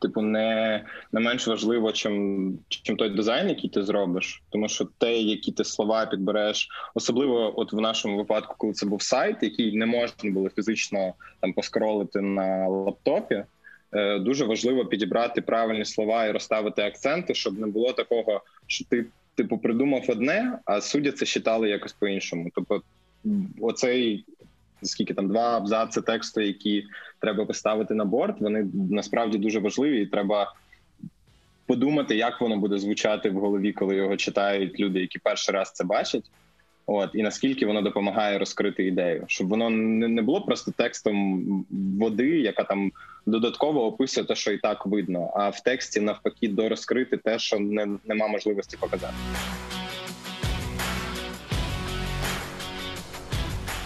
типу 0.00 0.22
не 0.22 0.84
не 1.12 1.20
менш 1.20 1.48
важливо, 1.48 1.92
чим 1.92 2.58
чим 2.68 2.96
той 2.96 3.10
дизайн, 3.10 3.48
який 3.48 3.70
ти 3.70 3.82
зробиш, 3.82 4.42
тому 4.50 4.68
що 4.68 4.88
те, 4.98 5.18
які 5.18 5.52
ти 5.52 5.64
слова 5.64 6.06
підбереш, 6.06 6.68
особливо, 6.94 7.60
от 7.60 7.72
в 7.72 7.80
нашому 7.80 8.16
випадку, 8.16 8.54
коли 8.58 8.72
це 8.72 8.86
був 8.86 9.02
сайт, 9.02 9.36
який 9.42 9.76
не 9.76 9.86
можна 9.86 10.30
було 10.30 10.48
фізично 10.48 11.14
там 11.40 11.52
поскролити 11.52 12.20
на 12.20 12.68
лаптопі. 12.68 13.44
Е, 13.94 14.18
дуже 14.18 14.44
важливо 14.44 14.86
підібрати 14.86 15.42
правильні 15.42 15.84
слова 15.84 16.26
і 16.26 16.32
розставити 16.32 16.82
акценти, 16.82 17.34
щоб 17.34 17.58
не 17.58 17.66
було 17.66 17.92
такого, 17.92 18.42
що 18.66 18.84
ти 18.84 19.04
типу 19.34 19.58
придумав 19.58 20.04
одне, 20.08 20.58
а 20.64 20.80
судді 20.80 21.10
це 21.10 21.26
читали 21.26 21.68
якось 21.68 21.92
по-іншому. 21.92 22.50
Тобто, 22.54 22.82
оцей 23.60 24.24
скільки 24.82 25.14
там 25.14 25.28
два 25.28 25.56
абзаци 25.56 26.00
тексту, 26.02 26.40
які 26.40 26.84
треба 27.18 27.44
поставити 27.44 27.94
на 27.94 28.04
борт, 28.04 28.40
вони 28.40 28.66
насправді 28.90 29.38
дуже 29.38 29.58
важливі, 29.58 30.02
і 30.02 30.06
треба 30.06 30.54
подумати, 31.66 32.16
як 32.16 32.40
воно 32.40 32.56
буде 32.56 32.78
звучати 32.78 33.30
в 33.30 33.34
голові, 33.34 33.72
коли 33.72 33.96
його 33.96 34.16
читають 34.16 34.80
люди, 34.80 35.00
які 35.00 35.18
перший 35.18 35.54
раз 35.54 35.72
це 35.72 35.84
бачать. 35.84 36.30
От 36.86 37.10
і 37.14 37.22
наскільки 37.22 37.66
воно 37.66 37.82
допомагає 37.82 38.38
розкрити 38.38 38.86
ідею, 38.86 39.24
щоб 39.26 39.48
воно 39.48 39.70
не 39.70 40.22
було 40.22 40.40
просто 40.40 40.70
текстом 40.70 41.44
води, 41.98 42.28
яка 42.28 42.64
там 42.64 42.92
додатково 43.26 43.86
описує 43.86 44.26
те, 44.26 44.34
що 44.34 44.52
і 44.52 44.58
так 44.58 44.86
видно, 44.86 45.32
а 45.34 45.48
в 45.48 45.60
тексті 45.60 46.00
навпаки 46.00 46.48
дорозкрити 46.48 47.16
те, 47.16 47.38
що 47.38 47.58
не 47.58 47.98
нема 48.04 48.28
можливості 48.28 48.76
показати. 48.76 49.14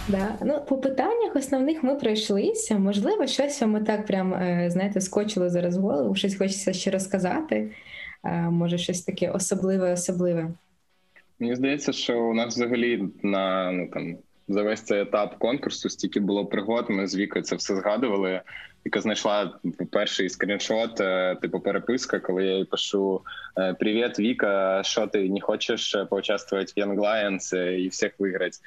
Да. 0.07 0.37
Ну, 0.45 0.61
по 0.67 0.77
питаннях 0.77 1.35
основних 1.35 1.83
ми 1.83 1.95
пройшлися. 1.95 2.79
Можливо, 2.79 3.27
щось 3.27 3.61
ми 3.61 3.81
так 3.83 4.05
прям 4.05 4.33
е, 4.33 4.69
знаєте, 4.71 5.01
скочило 5.01 5.49
зараз 5.49 5.77
в 5.77 5.81
голову, 5.81 6.15
щось 6.15 6.37
хочеться 6.37 6.73
ще 6.73 6.91
розказати. 6.91 7.71
Е, 8.23 8.49
може, 8.49 8.77
щось 8.77 9.01
таке 9.01 9.29
особливе, 9.29 9.93
особливе. 9.93 10.51
Мені 11.39 11.55
здається, 11.55 11.93
що 11.93 12.21
у 12.21 12.33
нас 12.33 12.55
взагалі 12.55 13.09
на 13.23 13.71
ну 13.71 13.87
там 13.93 14.17
за 14.47 14.63
весь 14.63 14.81
цей 14.81 15.01
етап 15.01 15.35
конкурсу 15.37 15.89
стільки 15.89 16.19
було 16.19 16.45
пригод. 16.45 16.89
Ми 16.89 17.07
з 17.07 17.15
Вікою 17.15 17.43
це 17.43 17.55
все 17.55 17.75
згадували. 17.75 18.41
Віка 18.87 19.01
знайшла 19.01 19.59
перший 19.91 20.29
скріншот, 20.29 21.01
е, 21.01 21.35
типу 21.41 21.59
переписка, 21.59 22.19
коли 22.19 22.45
я 22.45 22.57
їй 22.57 22.65
пишу 22.65 23.21
«Е, 23.59 23.73
Привіт, 23.73 24.19
Віка, 24.19 24.83
що 24.83 25.07
ти 25.07 25.29
не 25.29 25.41
хочеш 25.41 25.95
поучаствувати 26.09 26.73
в 26.75 26.79
Young 26.79 26.95
Lions 26.95 27.55
і 27.57 27.87
всіх 27.87 28.11
виграти? 28.19 28.57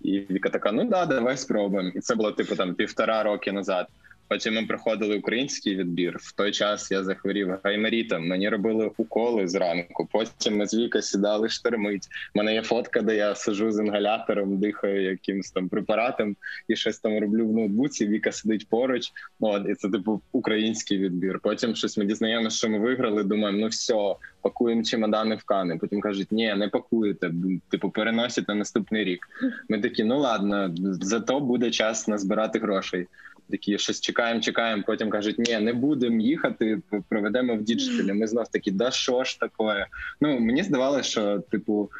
І 0.00 0.18
Віка 0.18 0.48
така: 0.48 0.72
ну 0.72 0.84
да, 0.84 1.06
давай 1.06 1.36
спробуємо. 1.36 1.92
І 1.94 2.00
це 2.00 2.14
було 2.14 2.32
типу 2.32 2.56
там 2.56 2.74
півтора 2.74 3.22
роки 3.22 3.52
назад. 3.52 3.86
Потім 4.30 4.54
ми 4.54 4.66
проходили 4.66 5.18
український 5.18 5.76
відбір. 5.76 6.16
В 6.20 6.32
той 6.32 6.52
час 6.52 6.90
я 6.90 7.04
захворів 7.04 7.54
гаймерітом. 7.62 8.28
Мені 8.28 8.48
робили 8.48 8.90
уколи 8.96 9.48
зранку. 9.48 10.08
Потім 10.12 10.56
ми 10.56 10.66
з 10.66 10.74
Віка 10.74 11.02
сідали 11.02 11.48
штормить. 11.48 12.08
У 12.34 12.38
мене 12.38 12.54
є 12.54 12.62
фотка, 12.62 13.02
де 13.02 13.16
я 13.16 13.34
сижу 13.34 13.72
з 13.72 13.78
інгалятором, 13.78 14.58
дихаю 14.58 15.02
якимось 15.02 15.50
там 15.50 15.68
препаратом 15.68 16.36
і 16.68 16.76
щось 16.76 16.98
там 16.98 17.18
роблю 17.18 17.48
в 17.48 17.52
ноутбуці. 17.52 18.06
Віка 18.06 18.32
сидить 18.32 18.68
поруч. 18.68 19.12
От 19.40 19.68
і 19.68 19.74
це 19.74 19.88
типу 19.88 20.20
український 20.32 20.98
відбір. 20.98 21.40
Потім 21.42 21.74
щось 21.74 21.98
ми 21.98 22.04
дізнаємося, 22.04 22.56
що 22.56 22.68
ми 22.68 22.78
виграли. 22.78 23.24
Думаємо, 23.24 23.58
ну 23.58 23.66
все, 23.66 24.14
пакуємо 24.42 24.82
чемодани 24.82 25.34
в 25.34 25.44
кани. 25.44 25.76
Потім 25.76 26.00
кажуть, 26.00 26.32
ні, 26.32 26.54
не 26.54 26.68
пакуєте. 26.68 27.32
Типу, 27.70 27.90
переносять 27.90 28.48
на 28.48 28.54
наступний 28.54 29.04
рік. 29.04 29.28
Ми 29.68 29.80
такі, 29.80 30.04
ну 30.04 30.18
ладно, 30.18 30.74
зато 31.00 31.40
буде 31.40 31.70
час 31.70 32.08
назбирати 32.08 32.58
грошей 32.58 33.06
такі 33.50 33.78
щось 33.78 34.00
чекаємо, 34.00 34.40
чекаємо. 34.40 34.82
Потім 34.86 35.10
кажуть, 35.10 35.38
ні, 35.38 35.58
не 35.58 35.72
будемо 35.72 36.20
їхати, 36.20 36.78
проведемо 37.08 37.56
в 37.56 37.62
діджиталі. 37.62 38.12
Ми 38.12 38.26
знов 38.26 38.48
такі, 38.48 38.70
да 38.70 38.90
що 38.90 39.24
ж 39.24 39.40
таке? 39.40 39.86
Ну 40.20 40.40
мені 40.40 40.62
здавалося, 40.62 41.10
що 41.10 41.38
типу. 41.38 41.90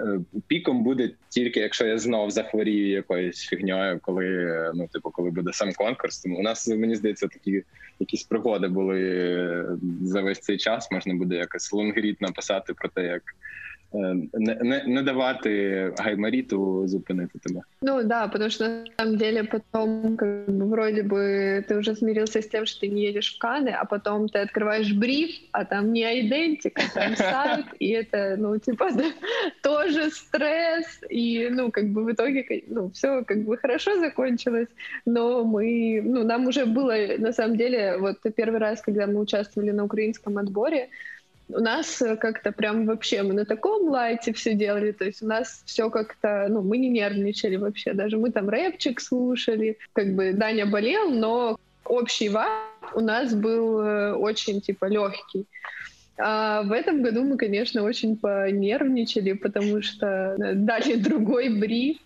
Е, 0.00 0.20
піком 0.46 0.84
буде 0.84 1.10
тільки 1.28 1.60
якщо 1.60 1.86
я 1.86 1.98
знов 1.98 2.30
захворію 2.30 2.88
якоюсь 2.88 3.40
фігньою, 3.40 3.98
коли 4.02 4.70
ну 4.74 4.88
типу, 4.92 5.10
коли 5.10 5.30
буде 5.30 5.52
сам 5.52 5.72
конкурс. 5.72 6.18
Тому 6.18 6.38
у 6.38 6.42
нас 6.42 6.68
мені 6.68 6.94
здається, 6.94 7.28
такі 7.28 7.62
якісь 7.98 8.22
пригоди 8.22 8.68
були 8.68 9.78
за 10.02 10.22
весь 10.22 10.40
цей 10.40 10.56
час. 10.56 10.90
Можна 10.90 11.14
буде 11.14 11.36
якось 11.36 11.72
лонгрід 11.72 12.20
написати 12.20 12.74
про 12.74 12.88
те, 12.88 13.04
як 13.04 13.22
не, 13.92 14.84
не, 14.86 15.02
давати 15.02 15.92
гаймариту 15.96 16.88
зупинити 16.88 17.38
тебе. 17.38 17.60
Ну 17.82 18.02
да, 18.02 18.28
потому 18.28 18.50
что 18.50 18.68
на 18.68 18.84
самом 18.98 19.16
деле 19.16 19.44
потом 19.44 20.16
как 20.16 20.48
бы, 20.48 20.66
вроде 20.66 21.02
бы 21.02 21.64
ты 21.68 21.78
уже 21.78 21.94
смирился 21.94 22.42
с 22.42 22.48
тем, 22.48 22.66
что 22.66 22.80
ты 22.80 22.88
не 22.88 23.02
едешь 23.02 23.34
в 23.34 23.38
Каны, 23.38 23.70
а 23.70 23.84
потом 23.84 24.28
ты 24.28 24.38
открываешь 24.38 24.92
бриф, 24.92 25.30
а 25.52 25.64
там 25.64 25.92
не 25.92 26.20
идентика, 26.20 26.82
там 26.94 27.16
сайт, 27.16 27.66
и 27.78 27.88
это, 27.88 28.36
ну, 28.38 28.58
типа, 28.58 28.90
да, 28.92 29.04
тоже 29.62 30.10
стресс, 30.10 31.00
и, 31.08 31.48
ну, 31.50 31.70
как 31.70 31.88
бы 31.88 32.04
в 32.04 32.12
итоге, 32.12 32.62
ну, 32.68 32.90
все 32.90 33.24
как 33.24 33.44
бы 33.44 33.56
хорошо 33.56 33.98
закончилось, 34.00 34.68
но 35.06 35.44
мы, 35.44 36.02
ну, 36.04 36.24
нам 36.24 36.46
уже 36.46 36.66
было, 36.66 36.94
на 37.18 37.32
самом 37.32 37.56
деле, 37.56 37.96
вот 37.98 38.18
первый 38.36 38.60
раз, 38.60 38.82
когда 38.82 39.06
мы 39.06 39.20
участвовали 39.20 39.70
на 39.70 39.84
украинском 39.84 40.36
отборе, 40.38 40.88
у 41.48 41.60
нас 41.60 42.02
э, 42.02 42.16
как-то 42.16 42.52
прям 42.52 42.86
вообще 42.86 43.22
мы 43.22 43.34
на 43.34 43.44
таком 43.44 43.88
лайте 43.88 44.32
все 44.32 44.54
делали, 44.54 44.92
то 44.92 45.04
есть 45.04 45.22
у 45.22 45.26
нас 45.26 45.62
все 45.64 45.90
как-то, 45.90 46.46
ну, 46.48 46.62
мы 46.62 46.78
не 46.78 46.88
нервничали 46.88 47.56
вообще, 47.56 47.92
даже 47.94 48.18
мы 48.18 48.30
там 48.30 48.48
рэпчик 48.48 49.00
слушали, 49.00 49.78
как 49.92 50.14
бы 50.14 50.32
Даня 50.32 50.66
болел, 50.66 51.10
но 51.10 51.58
общий 51.84 52.28
вайб 52.28 52.94
у 52.94 53.00
нас 53.00 53.34
был 53.34 53.80
э, 53.80 54.12
очень, 54.14 54.60
типа, 54.60 54.86
легкий. 54.86 55.46
А 56.18 56.62
в 56.62 56.72
этом 56.72 57.02
году 57.02 57.22
мы, 57.22 57.36
конечно, 57.36 57.82
очень 57.82 58.16
понервничали, 58.16 59.32
потому 59.32 59.82
что 59.82 60.36
э, 60.38 60.54
дали 60.54 60.94
другой 61.08 61.48
бриф, 61.48 61.98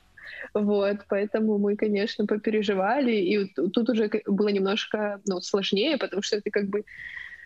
вот, 0.54 0.98
поэтому 1.08 1.58
мы, 1.58 1.76
конечно, 1.76 2.26
попереживали, 2.26 3.12
и 3.12 3.46
тут 3.54 3.88
уже 3.88 4.10
было 4.26 4.48
немножко, 4.48 5.20
ну, 5.26 5.40
сложнее, 5.40 5.96
потому 5.96 6.22
что 6.22 6.36
это 6.36 6.50
как 6.50 6.66
бы 6.66 6.84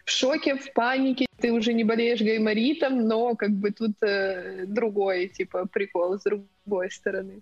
в 0.05 0.11
шоке, 0.11 0.55
в 0.55 0.73
панике, 0.73 1.25
ты 1.39 1.51
уже 1.51 1.73
не 1.73 1.83
болеешь 1.83 2.21
гайморитом, 2.21 3.07
но 3.07 3.35
как 3.35 3.51
бы 3.51 3.71
тут 3.71 3.91
э, 4.01 4.65
другой, 4.67 5.27
типа, 5.27 5.65
прикол 5.65 6.17
з 6.19 6.23
другої 6.23 6.89
сторони. 6.89 7.33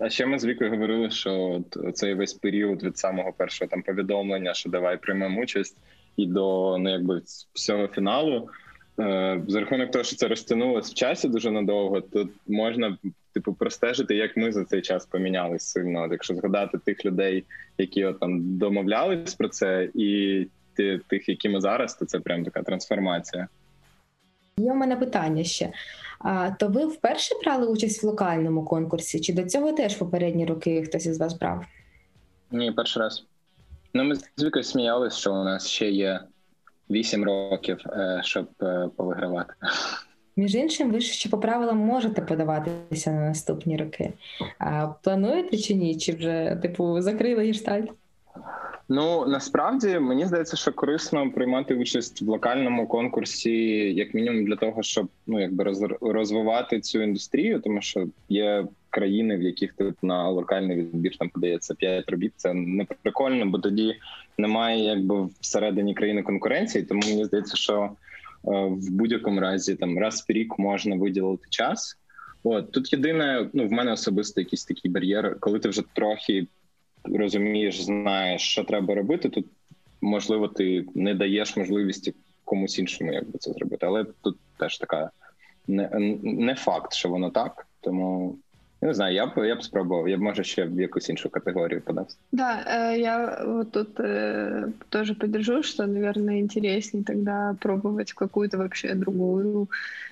А 0.00 0.10
ще 0.10 0.26
ми 0.26 0.38
з 0.38 0.44
Вікою 0.44 0.70
говорили, 0.70 1.10
що 1.10 1.60
цей 1.94 2.14
весь 2.14 2.34
період 2.34 2.82
від 2.82 2.98
самого 2.98 3.32
першого 3.32 3.68
там 3.68 3.82
повідомлення, 3.82 4.54
що 4.54 4.70
давай 4.70 4.96
приймемо 4.96 5.40
участь, 5.40 5.76
і 6.16 6.26
до 6.26 6.78
ну 6.78 6.90
якби 6.90 7.22
всього 7.52 7.88
фіналу. 7.88 8.48
Е, 9.00 9.42
за 9.48 9.60
рахунок 9.60 9.90
того, 9.90 10.04
що 10.04 10.16
це 10.16 10.28
розтягнулося 10.28 10.90
в 10.90 10.94
часі 10.94 11.28
дуже 11.28 11.50
надовго, 11.50 12.00
то 12.00 12.28
можна 12.46 12.98
типу 13.34 13.54
простежити, 13.54 14.14
як 14.14 14.36
ми 14.36 14.52
за 14.52 14.64
цей 14.64 14.82
час 14.82 15.06
помінялись 15.06 15.62
сильно. 15.62 16.02
От 16.02 16.12
Якщо 16.12 16.34
згадати 16.34 16.78
тих 16.78 17.04
людей, 17.04 17.44
які 17.78 18.04
от, 18.04 18.20
там 18.20 18.58
домовлялись 18.58 19.34
про 19.34 19.48
це, 19.48 19.88
і 19.94 20.46
тих, 21.07 21.29
які 21.29 21.49
ми 21.49 21.61
зараз, 21.61 21.95
то 21.95 22.05
це 22.05 22.19
прям 22.19 22.43
така 22.43 22.63
трансформація. 22.63 23.47
Є 24.57 24.71
у 24.71 24.75
мене 24.75 24.95
питання 24.95 25.43
ще. 25.43 25.71
А 26.19 26.51
то 26.51 26.67
ви 26.67 26.85
вперше 26.85 27.35
брали 27.43 27.67
участь 27.67 28.03
в 28.03 28.05
локальному 28.05 28.65
конкурсі? 28.65 29.19
Чи 29.19 29.33
до 29.33 29.43
цього 29.43 29.71
теж 29.71 29.95
попередні 29.95 30.45
роки 30.45 30.83
хтось 30.83 31.05
із 31.05 31.19
вас 31.19 31.33
брав? 31.33 31.65
Ні, 32.51 32.71
перший 32.71 33.01
раз. 33.01 33.25
Ну, 33.93 34.03
ми 34.03 34.15
звикли 34.37 34.63
сміялися, 34.63 35.17
що 35.17 35.33
у 35.33 35.43
нас 35.43 35.67
ще 35.67 35.89
є 35.89 36.19
вісім 36.89 37.23
років, 37.23 37.77
е, 37.87 38.21
щоб 38.23 38.47
е, 38.61 38.89
повигравати. 38.95 39.53
Між 40.37 40.55
іншим, 40.55 40.91
ви 40.91 40.99
ж 40.99 41.13
ще 41.13 41.29
по 41.29 41.37
правилам 41.37 41.77
можете 41.77 42.21
подаватися 42.21 43.11
на 43.11 43.21
наступні 43.21 43.77
роки. 43.77 44.13
А 44.59 44.87
Плануєте 44.87 45.57
чи 45.57 45.73
ні? 45.73 45.97
Чи 45.97 46.13
вже 46.13 46.59
типу 46.61 47.01
закрили 47.01 47.45
гештальт? 47.45 47.91
Ну 48.89 49.25
насправді 49.27 49.99
мені 49.99 50.25
здається, 50.25 50.57
що 50.57 50.73
корисно 50.73 51.31
приймати 51.31 51.75
участь 51.75 52.21
в 52.21 52.29
локальному 52.29 52.87
конкурсі, 52.87 53.51
як 53.93 54.13
мінімум, 54.13 54.45
для 54.45 54.55
того, 54.55 54.83
щоб 54.83 55.09
ну 55.27 55.41
якби 55.41 55.73
розвивати 56.01 56.79
цю 56.79 57.01
індустрію, 57.01 57.59
тому 57.59 57.81
що 57.81 58.07
є 58.29 58.65
країни, 58.89 59.37
в 59.37 59.41
яких 59.41 59.73
тут 59.73 60.03
на 60.03 60.29
локальний 60.29 60.77
відбір 60.77 61.17
там 61.17 61.29
подається 61.29 61.75
п'ять 61.75 62.09
робіт. 62.09 62.33
Це 62.35 62.53
не 62.53 62.85
прикольно, 62.85 63.45
бо 63.45 63.59
тоді 63.59 63.95
немає 64.37 64.83
якби 64.83 65.29
всередині 65.41 65.93
країни 65.93 66.23
конкуренції. 66.23 66.83
Тому 66.83 67.01
мені 67.05 67.25
здається, 67.25 67.57
що 67.57 67.83
е, 67.83 67.89
в 68.65 68.91
будь-якому 68.91 69.39
разі 69.39 69.75
там 69.75 69.99
раз 69.99 70.25
в 70.29 70.31
рік 70.31 70.59
можна 70.59 70.95
виділити 70.95 71.47
час. 71.49 71.97
От 72.43 72.71
тут 72.71 72.93
єдине, 72.93 73.49
ну 73.53 73.67
в 73.67 73.71
мене 73.71 73.91
особисто 73.91 74.41
якийсь 74.41 74.65
такий 74.65 74.91
бар'єр, 74.91 75.37
коли 75.39 75.59
ти 75.59 75.69
вже 75.69 75.81
трохи 75.93 76.47
розумієш, 77.04 77.80
знаєш, 77.80 78.42
що 78.42 78.64
треба 78.64 78.94
робити, 78.94 79.28
тут 79.28 79.46
можливо 80.00 80.48
ти 80.48 80.84
не 80.94 81.14
даєш 81.14 81.56
можливості 81.56 82.14
комусь 82.44 82.78
іншому, 82.78 83.12
як 83.12 83.30
би 83.30 83.38
це 83.38 83.52
зробити. 83.52 83.86
Але 83.86 84.04
тут 84.20 84.36
теж 84.58 84.78
така 84.78 85.10
не 85.68 85.90
не 86.22 86.54
факт, 86.54 86.92
що 86.92 87.08
воно 87.08 87.30
так. 87.30 87.66
Тому 87.80 88.38
не 88.82 88.94
знаю, 88.94 89.14
я 89.14 89.26
б 89.26 89.46
я 89.46 89.56
б 89.56 89.62
спробував, 89.62 90.08
я 90.08 90.16
б 90.16 90.20
може 90.20 90.44
ще 90.44 90.64
в 90.64 90.80
якусь 90.80 91.08
іншу 91.08 91.30
категорію 91.30 91.80
подався. 91.80 92.16
Да, 92.32 92.64
э, 92.66 92.98
я 92.98 93.44
вот 93.46 93.72
тут 93.72 94.00
э, 94.00 94.72
тоже 94.88 95.14
поддержу, 95.14 95.62
что, 95.62 95.86
наверное, 95.86 96.40
интереснее 96.40 97.04
тогда 97.04 97.56
пробовать 97.60 98.12
какую-то 98.12 98.58
вообще 98.58 98.94
другую, 98.94 99.68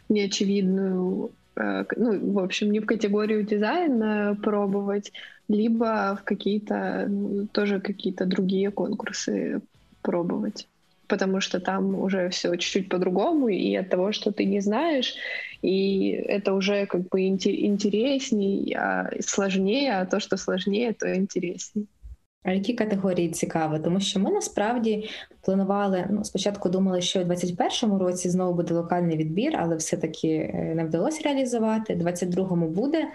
неочевидную 0.08 1.30
Э, 1.41 1.41
ну, 1.55 2.33
в 2.33 2.39
общем, 2.39 2.71
не 2.71 2.79
в 2.79 2.85
категорию 2.85 3.43
дизайна 3.43 4.37
пробовать, 4.41 5.11
либо 5.47 6.17
в 6.19 6.23
какие-то, 6.23 7.05
ну, 7.07 7.47
тоже 7.47 7.79
какие-то 7.79 8.25
другие 8.25 8.71
конкурсы 8.71 9.61
пробовать. 10.01 10.67
Потому 11.07 11.41
что 11.41 11.59
там 11.59 11.99
уже 11.99 12.29
все 12.29 12.55
чуть-чуть 12.55 12.89
по-другому, 12.89 13.49
и 13.49 13.75
от 13.75 13.89
того, 13.89 14.13
что 14.13 14.31
ты 14.31 14.45
не 14.45 14.61
знаешь, 14.61 15.15
и 15.61 16.09
это 16.09 16.53
уже 16.53 16.85
как 16.85 17.09
бы 17.09 17.27
интереснее, 17.27 18.77
а 18.77 19.11
сложнее, 19.21 19.93
а 19.99 20.05
то, 20.05 20.19
что 20.19 20.37
сложнее, 20.37 20.93
то 20.93 21.13
интереснее. 21.15 21.85
А 22.43 22.51
які 22.51 22.73
категорії 22.73 23.29
цікаві? 23.29 23.79
Тому 23.83 23.99
що 23.99 24.19
ми 24.19 24.31
насправді 24.31 25.09
планували 25.41 26.07
ну 26.09 26.23
спочатку 26.23 26.69
думали, 26.69 27.01
що 27.01 27.21
у 27.21 27.23
2021 27.23 27.97
році 27.97 28.29
знову 28.29 28.53
буде 28.53 28.73
локальний 28.73 29.17
відбір, 29.17 29.57
але 29.59 29.75
все-таки 29.75 30.27
е, 30.27 30.73
не 30.75 30.83
вдалося 30.83 31.21
реалізувати. 31.23 31.93
У 31.93 31.97
2022 31.97 32.55
буде, 32.55 33.05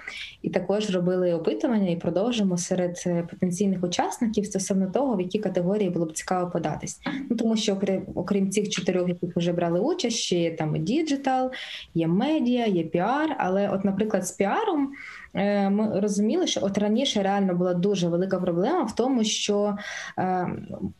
і 0.42 0.50
також 0.50 0.90
робили 0.90 1.32
опитування 1.32 1.90
і 1.90 1.96
продовжимо 1.96 2.58
серед 2.58 3.02
е, 3.06 3.26
потенційних 3.30 3.84
учасників 3.84 4.46
стосовно 4.46 4.86
того, 4.86 5.16
в 5.16 5.20
які 5.20 5.38
категорії 5.38 5.90
було 5.90 6.06
б 6.06 6.12
цікаво 6.12 6.50
податись. 6.50 7.00
Ну 7.30 7.36
тому 7.36 7.56
що 7.56 7.72
окрім, 7.72 8.02
окрім 8.14 8.50
цих 8.50 8.68
чотирьох, 8.68 9.08
яких 9.08 9.36
вже 9.36 9.52
брали 9.52 9.80
участь, 9.80 10.16
ще 10.16 10.38
є 10.38 10.56
там 10.56 10.84
digital, 10.84 11.50
є 11.94 12.06
медіа, 12.06 12.66
є 12.66 12.82
піар. 12.82 13.36
Але, 13.38 13.68
от, 13.68 13.84
наприклад, 13.84 14.26
з 14.26 14.32
піаром. 14.32 14.92
Е, 15.34 15.70
ми 15.70 16.00
розуміли, 16.00 16.46
що 16.46 16.60
от 16.62 16.78
раніше 16.78 17.22
реально 17.22 17.54
була 17.54 17.74
дуже 17.74 18.08
велика 18.08 18.38
проблема 18.38 18.82
в 18.82 18.94
тому, 18.94 19.24
що 19.24 19.76
е, 20.18 20.48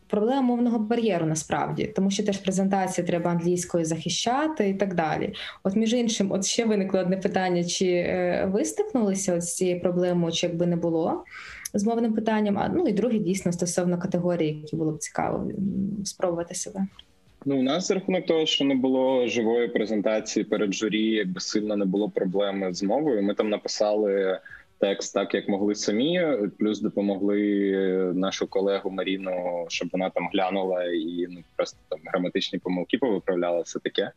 проблема 0.06 0.40
мовного 0.40 0.78
бар'єру 0.78 1.26
насправді, 1.26 1.86
тому 1.86 2.10
що 2.10 2.24
теж 2.24 2.38
презентації 2.38 3.06
треба 3.06 3.30
англійською 3.30 3.84
захищати 3.84 4.68
і 4.68 4.74
так 4.74 4.94
далі. 4.94 5.34
От 5.64 5.76
між 5.76 5.92
іншим, 5.92 6.32
от 6.32 6.44
ще 6.44 6.64
виникло 6.64 7.00
одне 7.00 7.16
питання: 7.16 7.64
чи 7.64 7.86
е, 7.86 8.48
ви 8.52 8.64
стикнулися 8.64 9.40
з 9.40 9.54
цією 9.54 9.80
проблемою, 9.80 10.32
чи 10.32 10.46
якби 10.46 10.66
не 10.66 10.76
було 10.76 11.24
з 11.74 11.84
мовним 11.84 12.14
питанням? 12.14 12.58
А 12.58 12.68
ну 12.68 12.88
і 12.88 12.92
друге 12.92 13.18
дійсно 13.18 13.52
стосовно 13.52 13.98
категорії, 13.98 14.60
які 14.60 14.76
було 14.76 14.92
б 14.92 14.98
цікаво 14.98 15.50
спробувати 16.04 16.54
себе. 16.54 16.86
Ну, 17.44 17.58
у 17.58 17.62
нас 17.62 17.88
за 17.88 17.94
рахунок 17.94 18.26
того, 18.26 18.46
що 18.46 18.64
не 18.64 18.74
було 18.74 19.26
живої 19.26 19.68
презентації 19.68 20.44
перед 20.44 20.74
журі, 20.74 21.04
якби 21.04 21.40
сильно 21.40 21.76
не 21.76 21.84
було 21.84 22.10
проблеми 22.10 22.74
з 22.74 22.82
мовою. 22.82 23.22
Ми 23.22 23.34
там 23.34 23.50
написали 23.50 24.40
текст 24.78 25.14
так, 25.14 25.34
як 25.34 25.48
могли 25.48 25.74
самі. 25.74 26.26
Плюс 26.58 26.80
допомогли 26.80 28.12
нашу 28.14 28.46
колегу 28.46 28.90
Маріну, 28.90 29.66
щоб 29.68 29.88
вона 29.92 30.10
там 30.10 30.28
глянула 30.32 30.84
і 30.84 31.26
ну 31.30 31.40
просто 31.56 31.78
там 31.88 31.98
граматичні 32.04 32.58
помилки 32.58 32.98
повиправляла 32.98 33.60
все 33.60 33.78
таке. 33.78 34.12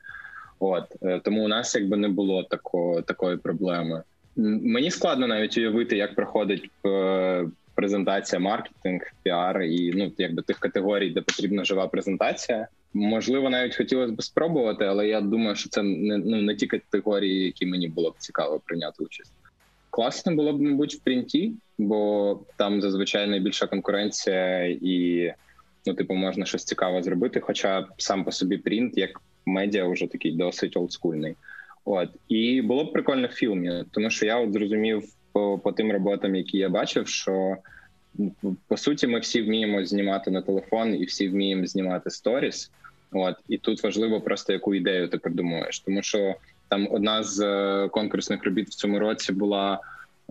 От 0.59 0.84
е, 1.03 1.19
тому 1.24 1.45
у 1.45 1.47
нас 1.47 1.76
якби 1.76 1.97
не 1.97 2.07
було 2.07 2.43
такого 2.43 3.01
такої 3.01 3.38
проблеми. 3.38 4.03
Мені 4.36 4.91
складно 4.91 5.28
навіть 5.28 5.57
уявити, 5.57 5.97
як 5.97 6.15
проходить 6.15 6.69
е, 6.86 7.45
презентація, 7.76 8.39
маркетинг, 8.39 9.01
піар 9.24 9.61
і 9.61 9.91
ну 9.95 10.11
якби 10.17 10.41
тих 10.41 10.59
категорій, 10.59 11.09
де 11.09 11.22
потрібна 11.22 11.63
жива 11.63 11.88
презентація. 11.88 12.67
Можливо, 12.94 13.50
навіть 13.50 13.76
хотілося 13.76 14.14
б 14.14 14.24
спробувати, 14.24 14.86
але 14.86 15.08
я 15.08 15.22
думаю, 15.22 15.56
що 15.56 15.70
це 15.70 15.84
не 15.84 16.18
ну 16.18 16.42
не 16.42 16.56
ті 16.56 16.68
категорії, 16.68 17.46
які 17.46 17.66
мені 17.66 17.88
було 17.88 18.12
б 18.12 18.16
цікаво 18.18 18.62
прийняти 18.66 19.04
участь. 19.04 19.34
Класно 19.89 20.36
було 20.36 20.54
б, 20.54 20.62
мабуть, 20.62 20.96
в 20.96 21.00
принті, 21.00 21.54
бо 21.78 22.39
там 22.58 22.82
зазвичай 22.82 23.28
найбільша 23.28 23.68
конкуренція, 23.68 24.66
і 24.82 25.34
ну, 25.86 25.94
типу, 25.94 26.14
можна 26.14 26.46
щось 26.46 26.64
цікаве 26.64 27.04
зробити. 27.04 27.39
Хоча 27.39 27.88
сам 27.98 28.24
по 28.24 28.32
собі 28.32 28.58
принт, 28.58 28.98
як 28.98 29.22
медіа, 29.46 29.88
вже 29.88 30.08
такий 30.08 30.32
досить 30.32 30.78
олдскульний. 30.78 31.36
От 31.86 32.10
і 32.28 32.62
було 32.62 32.84
б 32.84 32.94
прикольно 32.94 33.28
в 33.28 33.32
фільмі, 33.32 33.84
тому 33.92 34.10
що 34.10 34.26
я 34.26 34.38
от 34.38 34.54
зрозумів 34.54 35.04
по, 35.32 35.60
по 35.60 35.72
тим 35.72 35.92
роботам, 35.92 36.36
які 36.36 36.58
я 36.58 36.70
бачив, 36.70 37.08
що 37.08 37.58
по 38.68 38.78
суті 38.78 39.07
ми 39.07 39.20
всі 39.20 39.41
вміємо 39.41 39.86
знімати 39.86 40.32
на 40.32 40.41
телефон 40.41 40.95
і 40.95 41.05
всі 41.05 41.30
вміємо 41.30 41.66
знімати 41.66 42.09
сторіс. 42.09 42.72
От 43.12 43.36
і 43.47 43.57
тут 43.57 43.84
важливо 43.84 44.22
просто 44.22 44.53
яку 44.53 44.76
ідею 44.76 45.07
ти 45.07 45.18
придумуєш, 45.18 45.80
тому 45.80 46.03
що 46.03 46.36
там 46.70 46.88
одна 46.91 47.24
з 47.24 47.39
е, 47.39 47.89
конкурсних 47.89 48.43
робіт 48.43 48.70
в 48.70 48.74
цьому 48.74 48.99
році 48.99 49.34
була 49.34 49.80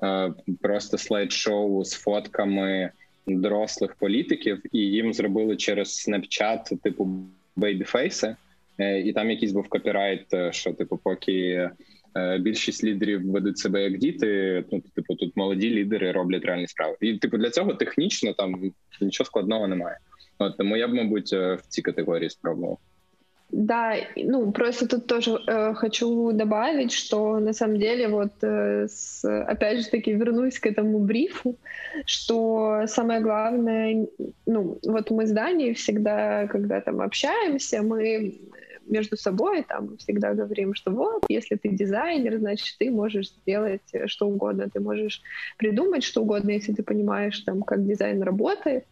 е, 0.02 0.32
просто 0.60 0.98
слайд-шоу 0.98 1.84
з 1.84 1.92
фотками 1.92 2.90
дорослих 3.26 3.94
політиків, 3.94 4.62
і 4.72 4.78
їм 4.78 5.12
зробили 5.12 5.56
через 5.56 6.08
Snapchat, 6.08 6.78
типу 6.82 7.08
бейбіфейси, 7.56 8.36
е, 8.78 9.00
і 9.00 9.12
там 9.12 9.30
якийсь 9.30 9.52
був 9.52 9.68
копірайт, 9.68 10.34
е, 10.34 10.52
що 10.52 10.72
типу, 10.72 10.96
поки 10.96 11.70
більшість 12.39 12.83
лідерів 12.83 13.31
ведуть 13.31 13.57
себе 13.57 13.83
як 13.83 13.97
діти. 13.97 14.63
Ну 14.71 14.81
типу, 14.95 15.15
тут 15.15 15.37
молоді 15.37 15.69
лідери 15.69 16.11
роблять 16.11 16.45
реальні 16.45 16.67
справи. 16.67 16.95
І 17.01 17.17
типу 17.17 17.37
для 17.37 17.49
цього 17.49 17.73
технічно 17.73 18.33
там 18.33 18.71
нічого 19.01 19.25
складного 19.25 19.67
немає. 19.67 19.97
От, 20.37 20.57
тому 20.57 20.77
я 20.77 20.87
б, 20.87 20.93
мабуть, 20.93 21.33
в 21.33 21.59
цій 21.69 21.81
категорії 21.81 22.29
спробував. 22.29 22.77
Да, 23.51 23.95
ну 24.17 24.51
просто 24.51 24.87
тут 24.87 25.07
тоже 25.07 25.37
э, 25.47 25.73
хочу 25.75 26.31
добавить, 26.31 26.91
что 26.91 27.39
на 27.39 27.53
самом 27.53 27.77
деле 27.77 28.07
вот 28.07 28.31
э, 28.43 28.87
с, 28.87 29.23
опять 29.23 29.79
же 29.79 29.89
таки 29.89 30.13
вернусь 30.13 30.59
к 30.59 30.65
этому 30.65 30.99
брифу, 30.99 31.55
что 32.05 32.85
самое 32.87 33.21
главное, 33.21 34.07
ну 34.47 34.79
вот 34.83 35.11
мы 35.11 35.25
с 35.25 35.31
Даней 35.31 35.73
всегда, 35.73 36.47
когда 36.47 36.81
там 36.81 37.01
общаемся, 37.01 37.83
мы 37.83 38.33
между 38.90 39.16
собой 39.16 39.64
там 39.68 39.96
всегда 39.96 40.34
говорим, 40.34 40.74
что 40.74 40.90
вот, 40.90 41.24
если 41.28 41.56
ты 41.56 41.68
дизайнер, 41.68 42.38
значит, 42.38 42.76
ты 42.78 42.90
можешь 42.90 43.30
сделать 43.30 43.82
что 44.06 44.26
угодно, 44.26 44.68
ты 44.68 44.80
можешь 44.80 45.22
придумать 45.56 46.04
что 46.04 46.22
угодно, 46.22 46.50
если 46.50 46.72
ты 46.72 46.82
понимаешь 46.82 47.38
там, 47.40 47.62
как 47.62 47.86
дизайн 47.86 48.22
работает, 48.22 48.84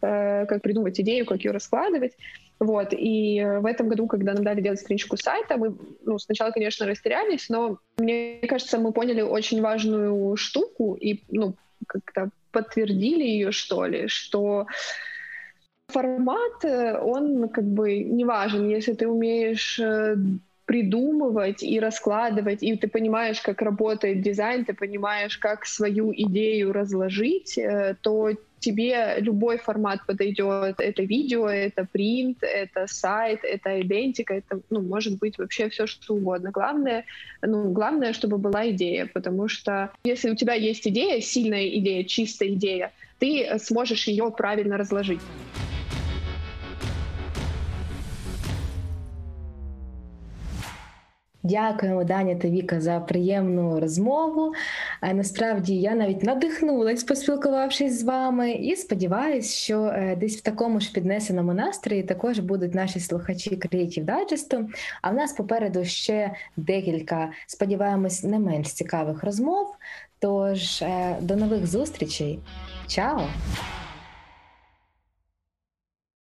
э, 0.00 0.46
как 0.46 0.62
придумать 0.62 1.00
идею, 1.00 1.26
как 1.26 1.44
ее 1.44 1.52
раскладывать. 1.52 2.12
Вот, 2.58 2.92
и 2.92 3.42
в 3.60 3.66
этом 3.66 3.88
году, 3.88 4.06
когда 4.06 4.34
нам 4.34 4.44
дали 4.44 4.60
делать 4.60 4.78
страничку 4.78 5.16
сайта, 5.16 5.56
мы 5.56 5.76
ну, 6.04 6.18
сначала, 6.18 6.52
конечно, 6.52 6.86
растерялись, 6.86 7.48
но 7.48 7.78
мне 7.98 8.38
кажется, 8.48 8.78
мы 8.78 8.92
поняли 8.92 9.20
очень 9.20 9.60
важную 9.60 10.36
штуку 10.36 10.94
и 10.94 11.24
ну, 11.28 11.56
как-то 11.88 12.30
подтвердили 12.52 13.24
ее, 13.24 13.50
что 13.50 13.84
ли, 13.86 14.06
что 14.06 14.66
формат, 15.92 16.64
э, 16.64 16.98
он 16.98 17.48
как 17.48 17.64
бы 17.64 17.98
не 17.98 18.24
важен, 18.24 18.68
если 18.68 18.94
ты 18.94 19.06
умеешь 19.06 19.78
э, 19.78 20.16
придумывать 20.64 21.62
и 21.62 21.80
раскладывать, 21.80 22.62
и 22.62 22.76
ты 22.76 22.88
понимаешь, 22.88 23.40
как 23.40 23.62
работает 23.62 24.22
дизайн, 24.22 24.64
ты 24.64 24.74
понимаешь, 24.74 25.36
как 25.38 25.66
свою 25.66 26.12
идею 26.12 26.72
разложить, 26.72 27.58
э, 27.58 27.94
то 28.00 28.30
тебе 28.60 29.16
любой 29.18 29.58
формат 29.58 30.06
подойдет. 30.06 30.76
Это 30.78 31.02
видео, 31.02 31.48
это 31.48 31.86
принт, 31.92 32.38
это 32.42 32.86
сайт, 32.86 33.40
это 33.42 33.80
идентика, 33.80 34.34
это 34.34 34.60
ну, 34.70 34.80
может 34.80 35.18
быть 35.18 35.38
вообще 35.38 35.68
все 35.68 35.86
что 35.86 36.14
угодно. 36.14 36.50
Главное, 36.50 37.04
ну, 37.42 37.72
главное, 37.72 38.12
чтобы 38.12 38.38
была 38.38 38.70
идея, 38.70 39.10
потому 39.12 39.48
что 39.48 39.90
если 40.04 40.30
у 40.30 40.36
тебя 40.36 40.54
есть 40.54 40.86
идея, 40.86 41.20
сильная 41.20 41.66
идея, 41.68 42.04
чистая 42.04 42.50
идея, 42.50 42.92
ты 43.18 43.58
сможешь 43.58 44.06
ее 44.06 44.30
правильно 44.30 44.78
разложить. 44.78 45.20
Дякуємо, 51.42 52.04
Даня 52.04 52.34
та 52.34 52.48
Віка, 52.48 52.80
за 52.80 53.00
приємну 53.00 53.80
розмову. 53.80 54.52
Насправді 55.14 55.74
я 55.74 55.94
навіть 55.94 56.22
надихнулась, 56.22 57.04
поспілкувавшись 57.04 58.00
з 58.00 58.02
вами, 58.02 58.52
і 58.52 58.76
сподіваюся, 58.76 59.56
що 59.56 59.84
е, 59.84 60.16
десь 60.16 60.36
в 60.36 60.40
такому 60.40 60.80
ж 60.80 60.92
піднесеному 60.92 61.54
настрої 61.54 62.02
також 62.02 62.38
будуть 62.38 62.74
наші 62.74 63.00
слухачі 63.00 63.50
Creative 63.56 64.04
Digest. 64.04 64.68
А 65.02 65.10
в 65.10 65.14
нас 65.14 65.32
попереду 65.32 65.84
ще 65.84 66.30
декілька, 66.56 67.30
сподіваємось, 67.46 68.24
не 68.24 68.38
менш 68.38 68.72
цікавих 68.72 69.24
розмов. 69.24 69.74
Тож 70.18 70.82
е, 70.82 71.16
до 71.20 71.36
нових 71.36 71.66
зустрічей. 71.66 72.38
Чао! 72.86 73.22